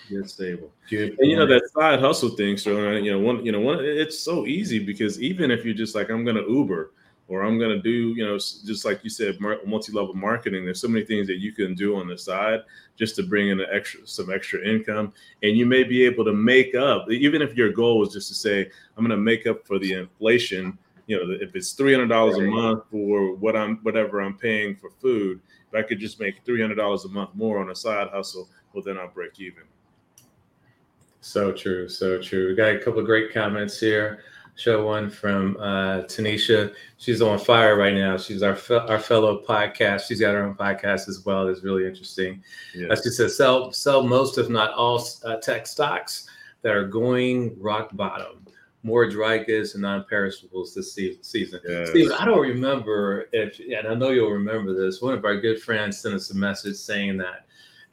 Get 0.09 0.27
stable. 0.27 0.71
Good 0.89 1.17
and 1.19 1.29
you 1.29 1.35
know 1.35 1.45
that 1.45 1.69
side 1.73 1.99
hustle 1.99 2.29
thing, 2.29 2.57
Sterling. 2.57 3.05
You 3.05 3.11
know, 3.11 3.19
one, 3.19 3.45
you 3.45 3.51
know, 3.51 3.59
one. 3.59 3.79
It's 3.81 4.17
so 4.17 4.47
easy 4.47 4.79
because 4.79 5.21
even 5.21 5.51
if 5.51 5.63
you're 5.63 5.75
just 5.75 5.93
like, 5.93 6.09
I'm 6.09 6.25
gonna 6.25 6.47
Uber 6.47 6.91
or 7.29 7.43
I'm 7.43 7.57
gonna 7.57 7.81
do, 7.81 8.13
you 8.15 8.25
know, 8.25 8.35
just 8.35 8.83
like 8.83 9.03
you 9.03 9.09
said, 9.09 9.39
multi-level 9.39 10.15
marketing. 10.15 10.65
There's 10.65 10.81
so 10.81 10.89
many 10.89 11.05
things 11.05 11.27
that 11.27 11.37
you 11.37 11.53
can 11.53 11.75
do 11.75 11.95
on 11.95 12.07
the 12.07 12.17
side 12.17 12.63
just 12.97 13.15
to 13.15 13.23
bring 13.23 13.47
in 13.47 13.61
an 13.61 13.67
extra, 13.71 14.05
some 14.05 14.29
extra 14.29 14.61
income, 14.67 15.13
and 15.43 15.55
you 15.55 15.65
may 15.65 15.83
be 15.83 16.03
able 16.03 16.25
to 16.25 16.33
make 16.33 16.75
up. 16.75 17.09
Even 17.09 17.41
if 17.41 17.55
your 17.55 17.71
goal 17.71 18.05
is 18.05 18.11
just 18.11 18.27
to 18.27 18.33
say, 18.33 18.69
I'm 18.97 19.05
gonna 19.05 19.15
make 19.15 19.47
up 19.47 19.65
for 19.65 19.79
the 19.79 19.93
inflation 19.93 20.77
you 21.09 21.17
know, 21.17 21.35
if 21.41 21.55
it's 21.55 21.71
three 21.71 21.91
hundred 21.91 22.09
dollars 22.09 22.37
a 22.37 22.41
month 22.41 22.83
for 22.91 23.35
what 23.35 23.55
I'm 23.55 23.77
whatever 23.77 24.21
I'm 24.21 24.37
paying 24.37 24.75
for 24.75 24.91
food, 25.01 25.41
if 25.67 25.73
I 25.73 25.81
could 25.81 25.99
just 25.99 26.19
make 26.19 26.45
three 26.45 26.61
hundred 26.61 26.75
dollars 26.75 27.03
a 27.03 27.09
month 27.09 27.31
more 27.33 27.57
on 27.57 27.71
a 27.71 27.75
side 27.75 28.09
hustle, 28.09 28.47
well 28.73 28.83
then 28.83 28.99
I'll 28.99 29.09
break 29.09 29.39
even. 29.39 29.63
So 31.21 31.51
true, 31.51 31.89
so 31.89 32.21
true. 32.21 32.49
We 32.49 32.55
got 32.55 32.75
a 32.75 32.77
couple 32.77 32.99
of 32.99 33.07
great 33.07 33.33
comments 33.33 33.79
here. 33.79 34.23
Show 34.59 34.85
one 34.85 35.09
from 35.09 35.55
uh, 35.57 36.01
Tanisha. 36.03 36.73
She's 36.97 37.21
on 37.21 37.39
fire 37.39 37.77
right 37.77 37.93
now. 37.93 38.17
She's 38.17 38.43
our 38.43 38.55
fe- 38.55 38.85
our 38.87 38.99
fellow 38.99 39.41
podcast. 39.41 40.07
She's 40.07 40.19
got 40.19 40.33
her 40.33 40.43
own 40.43 40.55
podcast 40.55 41.07
as 41.07 41.23
well. 41.25 41.47
It's 41.47 41.63
really 41.63 41.87
interesting. 41.87 42.43
Yes. 42.75 42.91
Uh, 42.91 43.01
she 43.03 43.09
says 43.09 43.37
sell 43.37 43.71
sell 43.71 44.03
most, 44.03 44.37
if 44.37 44.49
not 44.49 44.73
all, 44.73 45.01
uh, 45.23 45.37
tech 45.37 45.65
stocks 45.65 46.27
that 46.61 46.75
are 46.75 46.85
going 46.85 47.55
rock 47.59 47.89
bottom 47.93 48.45
more 48.83 49.09
dry 49.09 49.37
goods 49.37 49.73
and 49.73 49.81
non-perishables 49.81 50.73
this 50.73 50.93
season. 50.93 51.59
Yes. 51.67 51.89
Steve, 51.89 52.11
I 52.17 52.25
don't 52.25 52.39
remember 52.39 53.27
if, 53.33 53.59
and 53.59 53.87
I 53.87 53.93
know 53.93 54.11
you'll 54.11 54.31
remember 54.31 54.73
this. 54.73 55.01
One 55.01 55.13
of 55.13 55.25
our 55.25 55.35
good 55.35 55.61
friends 55.61 55.99
sent 55.99 56.15
us 56.15 56.31
a 56.31 56.35
message 56.35 56.77
saying 56.77 57.17
that 57.17 57.45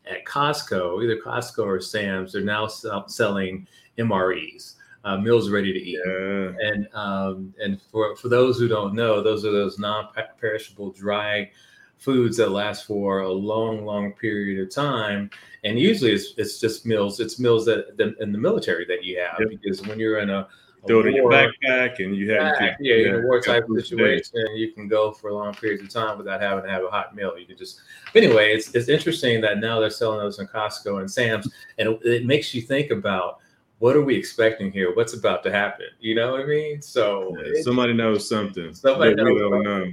at 0.09 0.25
Costco, 0.25 1.03
either 1.03 1.21
Costco 1.21 1.67
or 1.67 1.81
Sam's, 1.81 2.33
they're 2.33 2.43
now 2.43 2.69
sell- 2.69 3.09
selling 3.09 3.67
MREs, 3.99 4.75
uh, 5.07 5.17
meals 5.17 5.49
ready 5.51 5.73
to 5.73 5.79
eat. 5.79 6.01
Yeah. 6.05 6.69
And 6.69 6.89
um, 6.93 7.55
and 7.63 7.81
for 7.81 8.17
for 8.17 8.29
those 8.29 8.59
who 8.59 8.69
don't 8.69 8.95
know, 8.95 9.23
those 9.23 9.45
are 9.45 9.53
those 9.53 9.79
non-perishable 9.79 10.91
dry 10.91 11.51
foods 11.97 12.37
that 12.37 12.51
last 12.51 12.87
for 12.87 13.21
a 13.21 13.33
long, 13.33 13.87
long 13.87 14.13
period 14.13 14.63
of 14.63 14.75
time. 14.75 15.31
And 15.65 15.79
usually, 15.79 16.13
it's, 16.13 16.35
it's 16.37 16.61
just 16.61 16.85
meals. 16.85 17.21
It's 17.21 17.39
meals 17.39 17.65
that, 17.67 17.97
that 17.97 18.17
in 18.21 18.33
the 18.33 18.39
military 18.39 18.85
that 18.87 19.03
you 19.03 19.19
have 19.19 19.41
yep. 19.41 19.49
because 19.49 19.81
when 19.87 19.99
you're 19.99 20.19
in 20.19 20.29
a 20.29 20.47
throw 20.87 21.01
it 21.01 21.07
in 21.07 21.15
your 21.15 21.31
backpack 21.31 21.99
and 21.99 22.15
you 22.15 22.31
have 22.33 22.59
back, 22.59 22.77
yeah, 22.81 22.95
in 22.95 23.15
a 23.17 23.21
war 23.23 23.41
type 23.41 23.65
situation, 23.75 24.47
you 24.55 24.73
can 24.73 24.89
go 24.89 25.11
for 25.11 25.33
long 25.33 25.55
periods 25.55 25.83
of 25.83 25.89
time 25.89 26.19
without 26.19 26.41
having 26.41 26.65
to 26.65 26.71
have 26.71 26.85
a 26.85 26.91
hot 26.91 27.15
meal. 27.15 27.37
You 27.39 27.47
can 27.47 27.57
just 27.57 27.81
but 28.13 28.23
anyway, 28.23 28.55
it's 28.55 28.75
it's 28.75 28.89
interesting 28.89 29.41
that 29.41 29.59
now 29.59 29.81
they're 29.81 29.91
selling 29.91 30.19
those 30.19 30.39
in 30.39 30.47
Costco 30.47 31.01
and 31.01 31.11
Sam's, 31.11 31.49
and 31.79 31.89
it, 31.89 32.01
it 32.05 32.27
makes 32.27 32.55
you 32.55 32.63
think 32.63 32.91
about 32.91 33.39
what 33.79 33.97
are 33.97 34.03
we 34.03 34.17
expecting 34.17 34.73
here? 34.73 34.95
What's 34.95 35.15
about 35.15 35.43
to 35.45 35.51
happen? 35.51 35.87
You 36.01 36.15
know 36.15 36.33
what 36.33 36.43
I 36.43 36.47
mean? 36.47 36.83
So 36.83 37.37
yeah, 37.45 37.63
somebody 37.63 37.93
knows 37.93 38.29
something. 38.29 38.73
Somebody 38.75 39.15
knows 39.15 39.39
don't 39.39 39.63
know. 39.63 39.93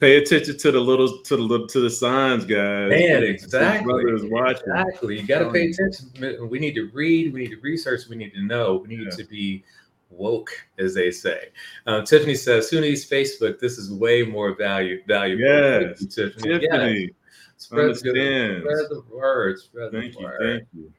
Pay 0.00 0.16
attention 0.16 0.56
to 0.56 0.72
the 0.72 0.80
little 0.80 1.18
to 1.18 1.36
the 1.36 1.42
little 1.42 1.66
to 1.68 1.80
the 1.80 1.90
signs, 1.90 2.46
guys. 2.46 2.88
Man, 2.88 3.22
exactly. 3.22 4.02
Exactly. 4.14 5.20
You 5.20 5.26
got 5.26 5.40
to 5.40 5.52
pay 5.52 5.70
attention. 5.70 6.48
We 6.48 6.58
need 6.58 6.74
to 6.76 6.90
read. 6.94 7.34
We 7.34 7.40
need 7.40 7.50
to 7.50 7.60
research. 7.60 8.08
We 8.08 8.16
need 8.16 8.32
to 8.32 8.42
know. 8.42 8.76
We 8.76 8.96
need 8.96 9.04
yeah. 9.04 9.10
to 9.10 9.24
be 9.24 9.62
woke, 10.08 10.50
as 10.78 10.94
they 10.94 11.10
say. 11.10 11.50
Um, 11.86 12.06
Tiffany 12.06 12.34
says, 12.34 12.70
"Who 12.70 12.80
needs 12.80 13.08
Facebook? 13.08 13.60
This 13.60 13.76
is 13.76 13.92
way 13.92 14.22
more 14.22 14.54
value 14.54 15.02
valuable." 15.06 15.44
Yes, 15.44 16.06
Tiffany. 16.06 16.60
Tiffany. 16.60 17.00
Yes. 17.00 17.10
Spread, 17.58 17.90
the, 17.90 17.94
spread 17.96 18.62
the 18.62 19.02
word. 19.12 19.60
Spread 19.60 19.92
thank 19.92 20.14
the 20.14 20.20
you. 20.20 20.24
Word. 20.24 20.40
Thank 20.40 20.68
you. 20.72 20.92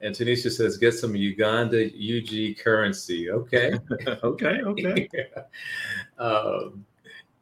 And 0.00 0.14
Tanisha 0.14 0.50
says, 0.50 0.76
"Get 0.76 0.92
some 0.92 1.14
Uganda 1.16 1.86
UG 1.86 2.58
currency." 2.62 3.30
Okay. 3.30 3.78
okay. 4.22 4.60
Okay. 4.62 5.08
um, 6.18 6.84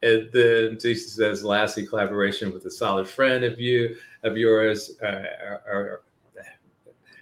and 0.03 0.29
then 0.33 0.77
Jason 0.79 1.09
says, 1.09 1.45
lastly, 1.45 1.87
collaboration 1.87 2.51
with 2.51 2.65
a 2.65 2.71
solid 2.71 3.07
friend 3.07 3.45
of 3.45 3.57
you, 3.57 3.95
of 4.23 4.37
yours, 4.37 4.99
uh, 5.01 5.23
or, 5.65 6.03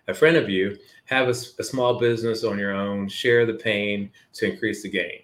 a 0.07 0.13
friend 0.15 0.35
of 0.35 0.49
you, 0.49 0.75
have 1.05 1.27
a, 1.27 1.31
a, 1.59 1.63
small 1.63 1.99
business 1.99 2.43
on 2.43 2.57
your 2.57 2.73
own, 2.73 3.07
share 3.07 3.45
the 3.45 3.53
pain 3.53 4.09
to 4.33 4.51
increase 4.51 4.81
the 4.81 4.89
gain. 4.89 5.21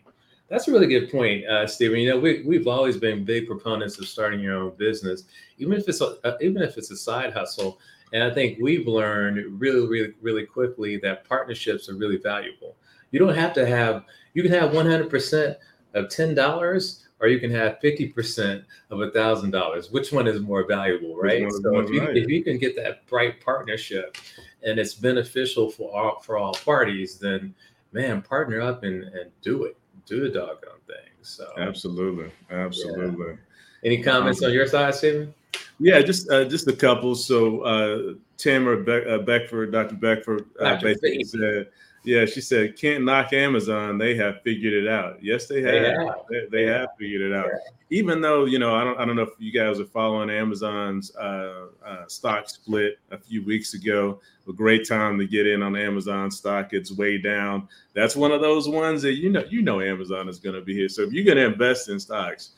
That's 0.49 0.67
a 0.67 0.71
really 0.71 0.87
good 0.87 1.11
point, 1.11 1.45
uh, 1.47 1.65
Stephen. 1.65 1.99
You 1.99 2.11
know, 2.11 2.19
we, 2.19 2.43
we've 2.43 2.67
always 2.67 2.95
been 2.95 3.25
big 3.25 3.47
proponents 3.47 3.99
of 3.99 4.07
starting 4.07 4.39
your 4.39 4.55
own 4.55 4.75
business, 4.77 5.23
even 5.57 5.73
if 5.73 5.89
it's 5.89 5.99
a, 5.99 6.15
uh, 6.23 6.37
even 6.39 6.61
if 6.61 6.77
it's 6.77 6.91
a 6.91 6.95
side 6.95 7.33
hustle. 7.33 7.79
And 8.13 8.23
I 8.23 8.33
think 8.33 8.57
we've 8.61 8.87
learned 8.87 9.59
really, 9.59 9.87
really, 9.87 10.13
really 10.21 10.45
quickly 10.45 10.97
that 10.97 11.27
partnerships 11.27 11.89
are 11.89 11.95
really 11.95 12.17
valuable. 12.17 12.75
You 13.11 13.19
don't 13.19 13.35
have 13.35 13.53
to 13.53 13.65
have, 13.65 14.05
you 14.33 14.43
can 14.43 14.51
have 14.51 14.71
100% 14.71 15.55
of 15.93 16.05
$10 16.05 17.03
or 17.19 17.27
you 17.27 17.39
can 17.39 17.51
have 17.51 17.79
50% 17.83 18.63
of 18.91 19.13
thousand 19.13 19.51
dollars. 19.51 19.91
Which 19.91 20.11
one 20.11 20.27
is 20.27 20.39
more 20.41 20.65
valuable, 20.67 21.15
right? 21.17 21.51
So 21.51 21.79
if 21.79 21.89
you, 21.89 22.01
right. 22.01 22.15
if 22.15 22.29
you 22.29 22.43
can 22.43 22.57
get 22.57 22.75
that 22.75 23.07
bright 23.07 23.41
partnership 23.43 24.17
and 24.63 24.79
it's 24.79 24.93
beneficial 24.93 25.69
for 25.69 25.95
all 25.95 26.19
for 26.21 26.37
all 26.37 26.53
parties, 26.53 27.17
then 27.17 27.55
man, 27.91 28.21
partner 28.21 28.61
up 28.61 28.83
and, 28.83 29.03
and 29.03 29.31
do 29.41 29.63
it. 29.65 29.77
Do 30.05 30.21
the 30.21 30.29
doggone 30.29 30.79
thing. 30.85 31.11
So 31.21 31.47
absolutely. 31.57 32.31
Absolutely. 32.49 33.27
Yeah. 33.27 33.35
Any 33.83 34.01
comments 34.01 34.41
um, 34.41 34.49
on 34.49 34.53
your 34.53 34.67
side, 34.67 34.95
Stephen? 34.95 35.33
Yeah, 35.79 36.01
just 36.01 36.29
uh, 36.31 36.45
just 36.45 36.67
a 36.67 36.73
couple. 36.73 37.15
So 37.15 37.61
uh 37.61 38.13
Tamara 38.37 38.83
Be- 38.83 39.09
uh, 39.09 39.19
Beckford, 39.19 39.71
Dr. 39.71 39.95
Beckford 39.95 40.45
uh, 40.59 40.79
basically 40.81 41.23
said 41.23 41.67
yeah, 42.07 42.23
she 42.25 42.39
said, 42.39 42.77
can't 42.77 43.03
knock 43.03 43.33
Amazon. 43.33 43.97
They 43.97 44.15
have 44.15 44.41
figured 44.41 44.73
it 44.73 44.87
out. 44.87 45.21
Yes, 45.21 45.47
they 45.47 45.61
have. 45.61 45.73
They 45.73 45.89
have, 45.89 46.15
they, 46.29 46.45
they 46.49 46.65
yeah. 46.65 46.79
have 46.79 46.89
figured 46.97 47.21
it 47.21 47.35
out. 47.35 47.47
Yeah. 47.47 47.97
Even 47.99 48.21
though, 48.21 48.45
you 48.45 48.59
know, 48.59 48.73
I 48.73 48.85
don't 48.85 48.97
I 48.97 49.03
don't 49.03 49.17
know 49.17 49.23
if 49.23 49.31
you 49.39 49.51
guys 49.51 49.77
are 49.81 49.85
following 49.85 50.29
Amazon's 50.29 51.13
uh, 51.17 51.65
uh, 51.85 52.07
stock 52.07 52.49
split 52.49 52.99
a 53.11 53.17
few 53.17 53.43
weeks 53.43 53.73
ago. 53.73 54.21
A 54.47 54.53
great 54.53 54.87
time 54.87 55.17
to 55.17 55.27
get 55.27 55.45
in 55.45 55.61
on 55.61 55.75
Amazon 55.75 56.31
stock. 56.31 56.71
It's 56.71 56.93
way 56.93 57.17
down. 57.17 57.67
That's 57.93 58.15
one 58.15 58.31
of 58.31 58.39
those 58.39 58.69
ones 58.69 59.01
that 59.01 59.15
you 59.15 59.29
know 59.29 59.43
you 59.49 59.61
know 59.61 59.81
Amazon 59.81 60.29
is 60.29 60.39
going 60.39 60.55
to 60.55 60.61
be 60.61 60.73
here. 60.73 60.87
So 60.87 61.01
if 61.01 61.11
you're 61.11 61.25
going 61.25 61.37
to 61.37 61.45
invest 61.45 61.89
in 61.89 61.99
stocks, 61.99 62.51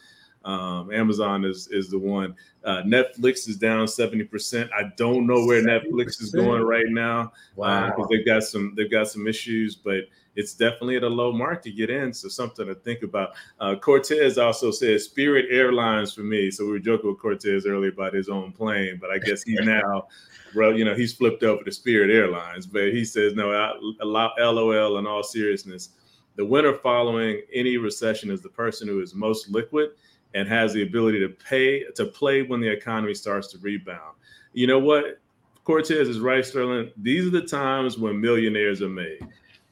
um, 0.49 0.91
Amazon 0.91 1.45
is 1.45 1.67
is 1.67 1.89
the 1.89 1.99
one. 1.99 2.35
Uh, 2.63 2.81
Netflix 2.81 3.47
is 3.47 3.55
down 3.55 3.87
seventy 3.87 4.23
percent. 4.23 4.69
I 4.75 4.91
don't 4.97 5.27
know 5.27 5.45
where 5.45 5.61
70%. 5.61 5.83
Netflix 5.83 6.21
is 6.21 6.31
going 6.31 6.63
right 6.63 6.89
now. 6.89 7.31
Wow, 7.55 7.89
because 7.89 8.05
uh, 8.05 8.07
they've 8.09 8.25
got 8.25 8.43
some 8.43 8.73
they've 8.75 8.89
got 8.89 9.07
some 9.07 9.27
issues, 9.27 9.75
but 9.75 10.05
it's 10.35 10.55
definitely 10.55 10.95
at 10.95 11.03
a 11.03 11.09
low 11.09 11.31
mark 11.31 11.61
to 11.63 11.71
get 11.71 11.89
in. 11.91 12.13
So 12.13 12.29
something 12.29 12.65
to 12.65 12.73
think 12.73 13.03
about. 13.03 13.33
Uh, 13.59 13.75
Cortez 13.75 14.37
also 14.37 14.71
says 14.71 15.05
Spirit 15.05 15.47
Airlines 15.51 16.13
for 16.13 16.21
me. 16.21 16.49
So 16.49 16.65
we 16.65 16.71
were 16.71 16.79
joking 16.79 17.09
with 17.09 17.19
Cortez 17.19 17.65
earlier 17.65 17.91
about 17.91 18.13
his 18.13 18.29
own 18.29 18.51
plane, 18.51 18.97
but 18.99 19.11
I 19.11 19.19
guess 19.19 19.43
he's 19.43 19.59
now. 19.63 20.07
Well, 20.55 20.75
you 20.75 20.83
know, 20.83 20.95
he's 20.95 21.13
flipped 21.13 21.43
over 21.43 21.63
to 21.63 21.71
Spirit 21.71 22.09
Airlines, 22.09 22.65
but 22.65 22.85
he 22.85 23.05
says, 23.05 23.35
no, 23.35 23.51
a 23.51 24.05
lot 24.05 24.31
LOL 24.39 24.97
in 24.97 25.05
all 25.05 25.21
seriousness. 25.21 25.89
The 26.37 26.45
winner 26.45 26.73
following 26.73 27.41
any 27.53 27.77
recession 27.77 28.31
is 28.31 28.41
the 28.41 28.49
person 28.49 28.87
who 28.87 29.01
is 29.01 29.13
most 29.13 29.49
liquid 29.49 29.91
and 30.33 30.47
has 30.47 30.73
the 30.73 30.83
ability 30.83 31.19
to 31.19 31.29
pay 31.29 31.83
to 31.95 32.05
play 32.05 32.43
when 32.43 32.61
the 32.61 32.69
economy 32.69 33.13
starts 33.13 33.47
to 33.49 33.57
rebound. 33.59 34.15
You 34.53 34.67
know 34.67 34.79
what? 34.79 35.19
Cortez 35.63 36.07
is 36.07 36.19
right, 36.19 36.45
Sterling. 36.45 36.91
These 36.97 37.27
are 37.27 37.31
the 37.31 37.41
times 37.41 37.97
when 37.97 38.19
millionaires 38.19 38.81
are 38.81 38.89
made. 38.89 39.19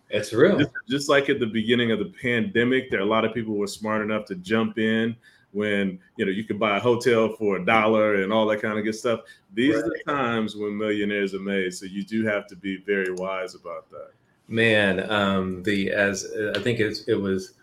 It's 0.09 0.31
real. 0.31 0.57
Just, 0.57 0.71
just, 0.87 1.09
like 1.09 1.29
at 1.29 1.39
the 1.39 1.47
beginning 1.47 1.91
of 1.91 1.99
the 1.99 2.13
pandemic, 2.21 2.89
there 2.89 2.99
are 2.99 3.03
a 3.03 3.07
lot 3.07 3.25
of 3.25 3.33
people 3.33 3.55
were 3.55 3.67
smart 3.67 4.01
enough 4.01 4.25
to 4.25 4.35
jump 4.35 4.77
in 4.77 5.15
when 5.51 5.99
you 6.17 6.25
know 6.25 6.31
you 6.31 6.43
could 6.43 6.59
buy 6.59 6.77
a 6.77 6.79
hotel 6.79 7.35
for 7.37 7.57
a 7.57 7.65
dollar 7.65 8.15
and 8.15 8.31
all 8.31 8.45
that 8.45 8.61
kind 8.61 8.77
of 8.77 8.85
good 8.85 8.95
stuff. 8.95 9.21
These 9.53 9.75
right. 9.75 9.83
are 9.83 9.89
the 9.89 10.03
times 10.05 10.55
when 10.55 10.77
millionaires 10.77 11.33
are 11.33 11.39
made. 11.39 11.73
So 11.73 11.85
you 11.85 12.03
do 12.03 12.25
have 12.25 12.47
to 12.47 12.55
be 12.55 12.77
very 12.77 13.11
wise 13.13 13.55
about 13.55 13.89
that. 13.91 14.11
Man, 14.47 15.09
um, 15.11 15.63
the 15.63 15.91
as 15.91 16.25
I 16.55 16.59
think 16.59 16.79
it 16.79 17.19
was 17.19 17.53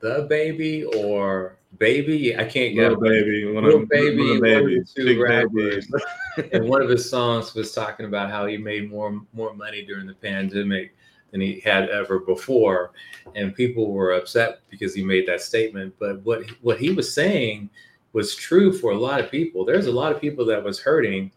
the 0.00 0.26
baby 0.28 0.84
or 0.84 1.55
baby. 1.78 2.36
I 2.36 2.44
can't 2.44 2.74
get 2.74 2.90
Lil 2.92 3.00
Baby, 3.00 3.52
one 3.52 3.64
Lil 3.64 3.82
of, 3.82 3.88
baby, 3.88 4.30
one 4.30 4.40
baby, 4.40 4.82
two 4.94 5.22
rappers. 5.22 5.90
and 6.52 6.68
one 6.68 6.82
of 6.82 6.88
his 6.88 7.08
songs 7.08 7.54
was 7.54 7.72
talking 7.72 8.06
about 8.06 8.30
how 8.30 8.46
he 8.46 8.56
made 8.56 8.90
more 8.90 9.20
more 9.32 9.54
money 9.54 9.84
during 9.84 10.06
the 10.06 10.14
pandemic 10.14 10.94
than 11.30 11.40
he 11.40 11.60
had 11.60 11.88
ever 11.88 12.20
before, 12.20 12.92
and 13.34 13.54
people 13.54 13.92
were 13.92 14.12
upset 14.12 14.60
because 14.70 14.94
he 14.94 15.02
made 15.02 15.26
that 15.28 15.40
statement. 15.40 15.94
But 15.98 16.22
what 16.22 16.42
what 16.62 16.78
he 16.78 16.90
was 16.90 17.12
saying 17.12 17.70
was 18.12 18.34
true 18.34 18.72
for 18.72 18.92
a 18.92 18.98
lot 18.98 19.20
of 19.20 19.30
people. 19.30 19.64
There's 19.64 19.86
a 19.86 19.92
lot 19.92 20.12
of 20.12 20.20
people 20.20 20.44
that 20.46 20.62
was 20.62 20.80
hurting 20.80 21.32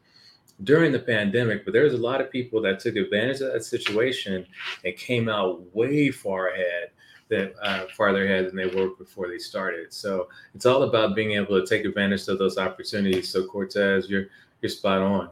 during 0.63 0.91
the 0.91 0.99
pandemic, 0.99 1.65
but 1.65 1.73
there's 1.73 1.93
a 1.93 1.97
lot 1.97 2.21
of 2.21 2.32
people 2.32 2.62
that 2.62 2.80
took 2.80 2.95
advantage 2.95 3.41
of 3.41 3.54
that 3.54 3.63
situation 3.63 4.45
and 4.84 4.95
came 4.95 5.30
out 5.30 5.63
way 5.75 6.12
far 6.12 6.49
ahead 6.49 6.91
that 7.30 7.54
uh, 7.62 7.86
farther 7.96 8.26
ahead 8.26 8.48
than 8.48 8.56
they 8.56 8.68
were 8.68 8.89
before 8.96 9.28
they 9.28 9.38
started. 9.38 9.94
So 9.94 10.28
it's 10.54 10.65
all 10.65 10.84
about 10.84 11.15
being 11.15 11.32
able 11.32 11.60
to 11.60 11.65
take 11.65 11.86
advantage 11.86 12.28
of 12.28 12.39
those 12.39 12.58
opportunities. 12.58 13.30
So 13.30 13.46
Cortez, 13.46 14.10
you're 14.10 14.26
you're 14.62 14.70
spot 14.70 15.02
on. 15.02 15.30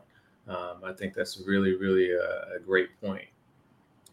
Um, 0.48 0.78
I 0.84 0.94
think 0.94 1.14
that's 1.14 1.42
really 1.46 1.76
really 1.76 2.12
a, 2.12 2.56
a 2.56 2.60
great 2.66 2.90
point. 3.02 3.28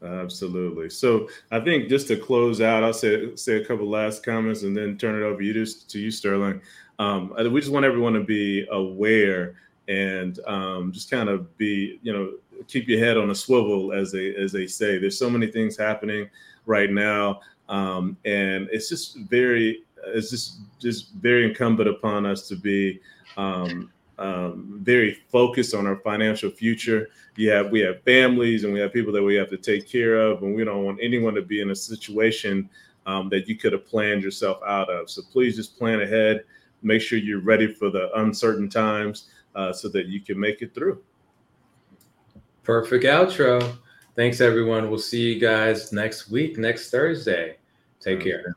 Absolutely. 0.03 0.91
So 0.91 1.29
I 1.51 1.61
think 1.61 1.89
just 1.89 2.09
to 2.09 2.17
close 2.17 2.61
out, 2.61 2.85
I'll 2.85 2.93
say 2.93 3.35
say 3.37 3.57
a 3.57 3.65
couple 3.65 3.89
last 3.89 4.23
comments 4.23 4.63
and 4.63 4.77
then 4.77 4.99
turn 4.99 5.21
it 5.21 5.25
over 5.25 5.41
you 5.41 5.53
to, 5.65 5.99
you, 5.99 6.11
Sterling. 6.11 6.61
Um, 6.99 7.35
we 7.51 7.61
just 7.61 7.73
want 7.73 7.87
everyone 7.87 8.13
to 8.15 8.23
be 8.23 8.67
aware 8.71 9.57
and 9.89 10.39
um, 10.47 10.93
just 10.93 11.11
kind 11.11 11.29
of 11.29 11.57
be, 11.59 11.99
you 12.03 12.13
know, 12.13 12.33
keep 12.69 12.89
your 12.89 12.99
head 12.99 13.17
on 13.17 13.31
a 13.31 13.35
swivel, 13.35 13.93
as 13.93 14.13
they 14.13 14.35
as 14.35 14.53
they 14.53 14.67
say. 14.67 14.99
There's 14.99 15.19
so 15.19 15.31
many 15.31 15.47
things 15.47 15.77
happening 15.77 16.29
right 16.67 16.91
now. 16.91 17.41
Um, 17.69 18.17
and 18.25 18.69
it's 18.71 18.89
just 18.89 19.17
very, 19.17 19.85
it's 20.07 20.31
just 20.31 20.59
just 20.79 21.13
very 21.15 21.49
incumbent 21.49 21.89
upon 21.89 22.27
us 22.27 22.47
to 22.49 22.57
be 22.57 23.01
um, 23.37 23.91
um, 24.19 24.81
very 24.83 25.19
focused 25.31 25.75
on 25.75 25.87
our 25.87 25.97
financial 25.97 26.51
future. 26.51 27.09
Yeah, 27.37 27.63
we 27.63 27.81
have 27.81 28.03
families 28.03 28.65
and 28.65 28.73
we 28.73 28.81
have 28.81 28.93
people 28.93 29.13
that 29.13 29.23
we 29.23 29.35
have 29.35 29.51
to 29.51 29.57
take 29.57 29.89
care 29.89 30.17
of, 30.17 30.43
and 30.43 30.55
we 30.55 30.65
don't 30.65 30.85
want 30.85 30.99
anyone 31.03 31.35
to 31.35 31.43
be 31.43 31.61
in 31.61 31.71
a 31.71 31.77
situation 31.77 32.69
um, 33.07 33.29
that 33.31 33.49
you 33.49 33.57
could 33.57 33.73
have 33.73 33.87
planned 33.87 34.23
yourself 34.23 34.59
out 34.67 34.89
of. 34.91 35.11
So 35.11 35.23
please 35.33 35.57
just 35.57 35.79
plan 35.79 36.01
ahead. 36.01 36.45
Make 36.83 37.03
sure 37.03 37.19
you're 37.19 37.41
ready 37.41 37.73
for 37.73 37.91
the 37.91 38.11
uncertain 38.19 38.69
times 38.69 39.31
uh, 39.55 39.73
so 39.73 39.89
that 39.89 40.07
you 40.07 40.21
can 40.21 40.39
make 40.39 40.63
it 40.63 40.75
through. 40.75 41.03
Perfect 42.63 43.05
outro. 43.05 43.77
Thanks, 44.15 44.41
everyone. 44.41 44.91
We'll 44.91 44.99
see 44.99 45.33
you 45.33 45.41
guys 45.41 45.93
next 45.93 46.31
week, 46.31 46.57
next 46.57 46.91
Thursday. 46.91 47.57
Take 48.01 48.21
care. 48.21 48.57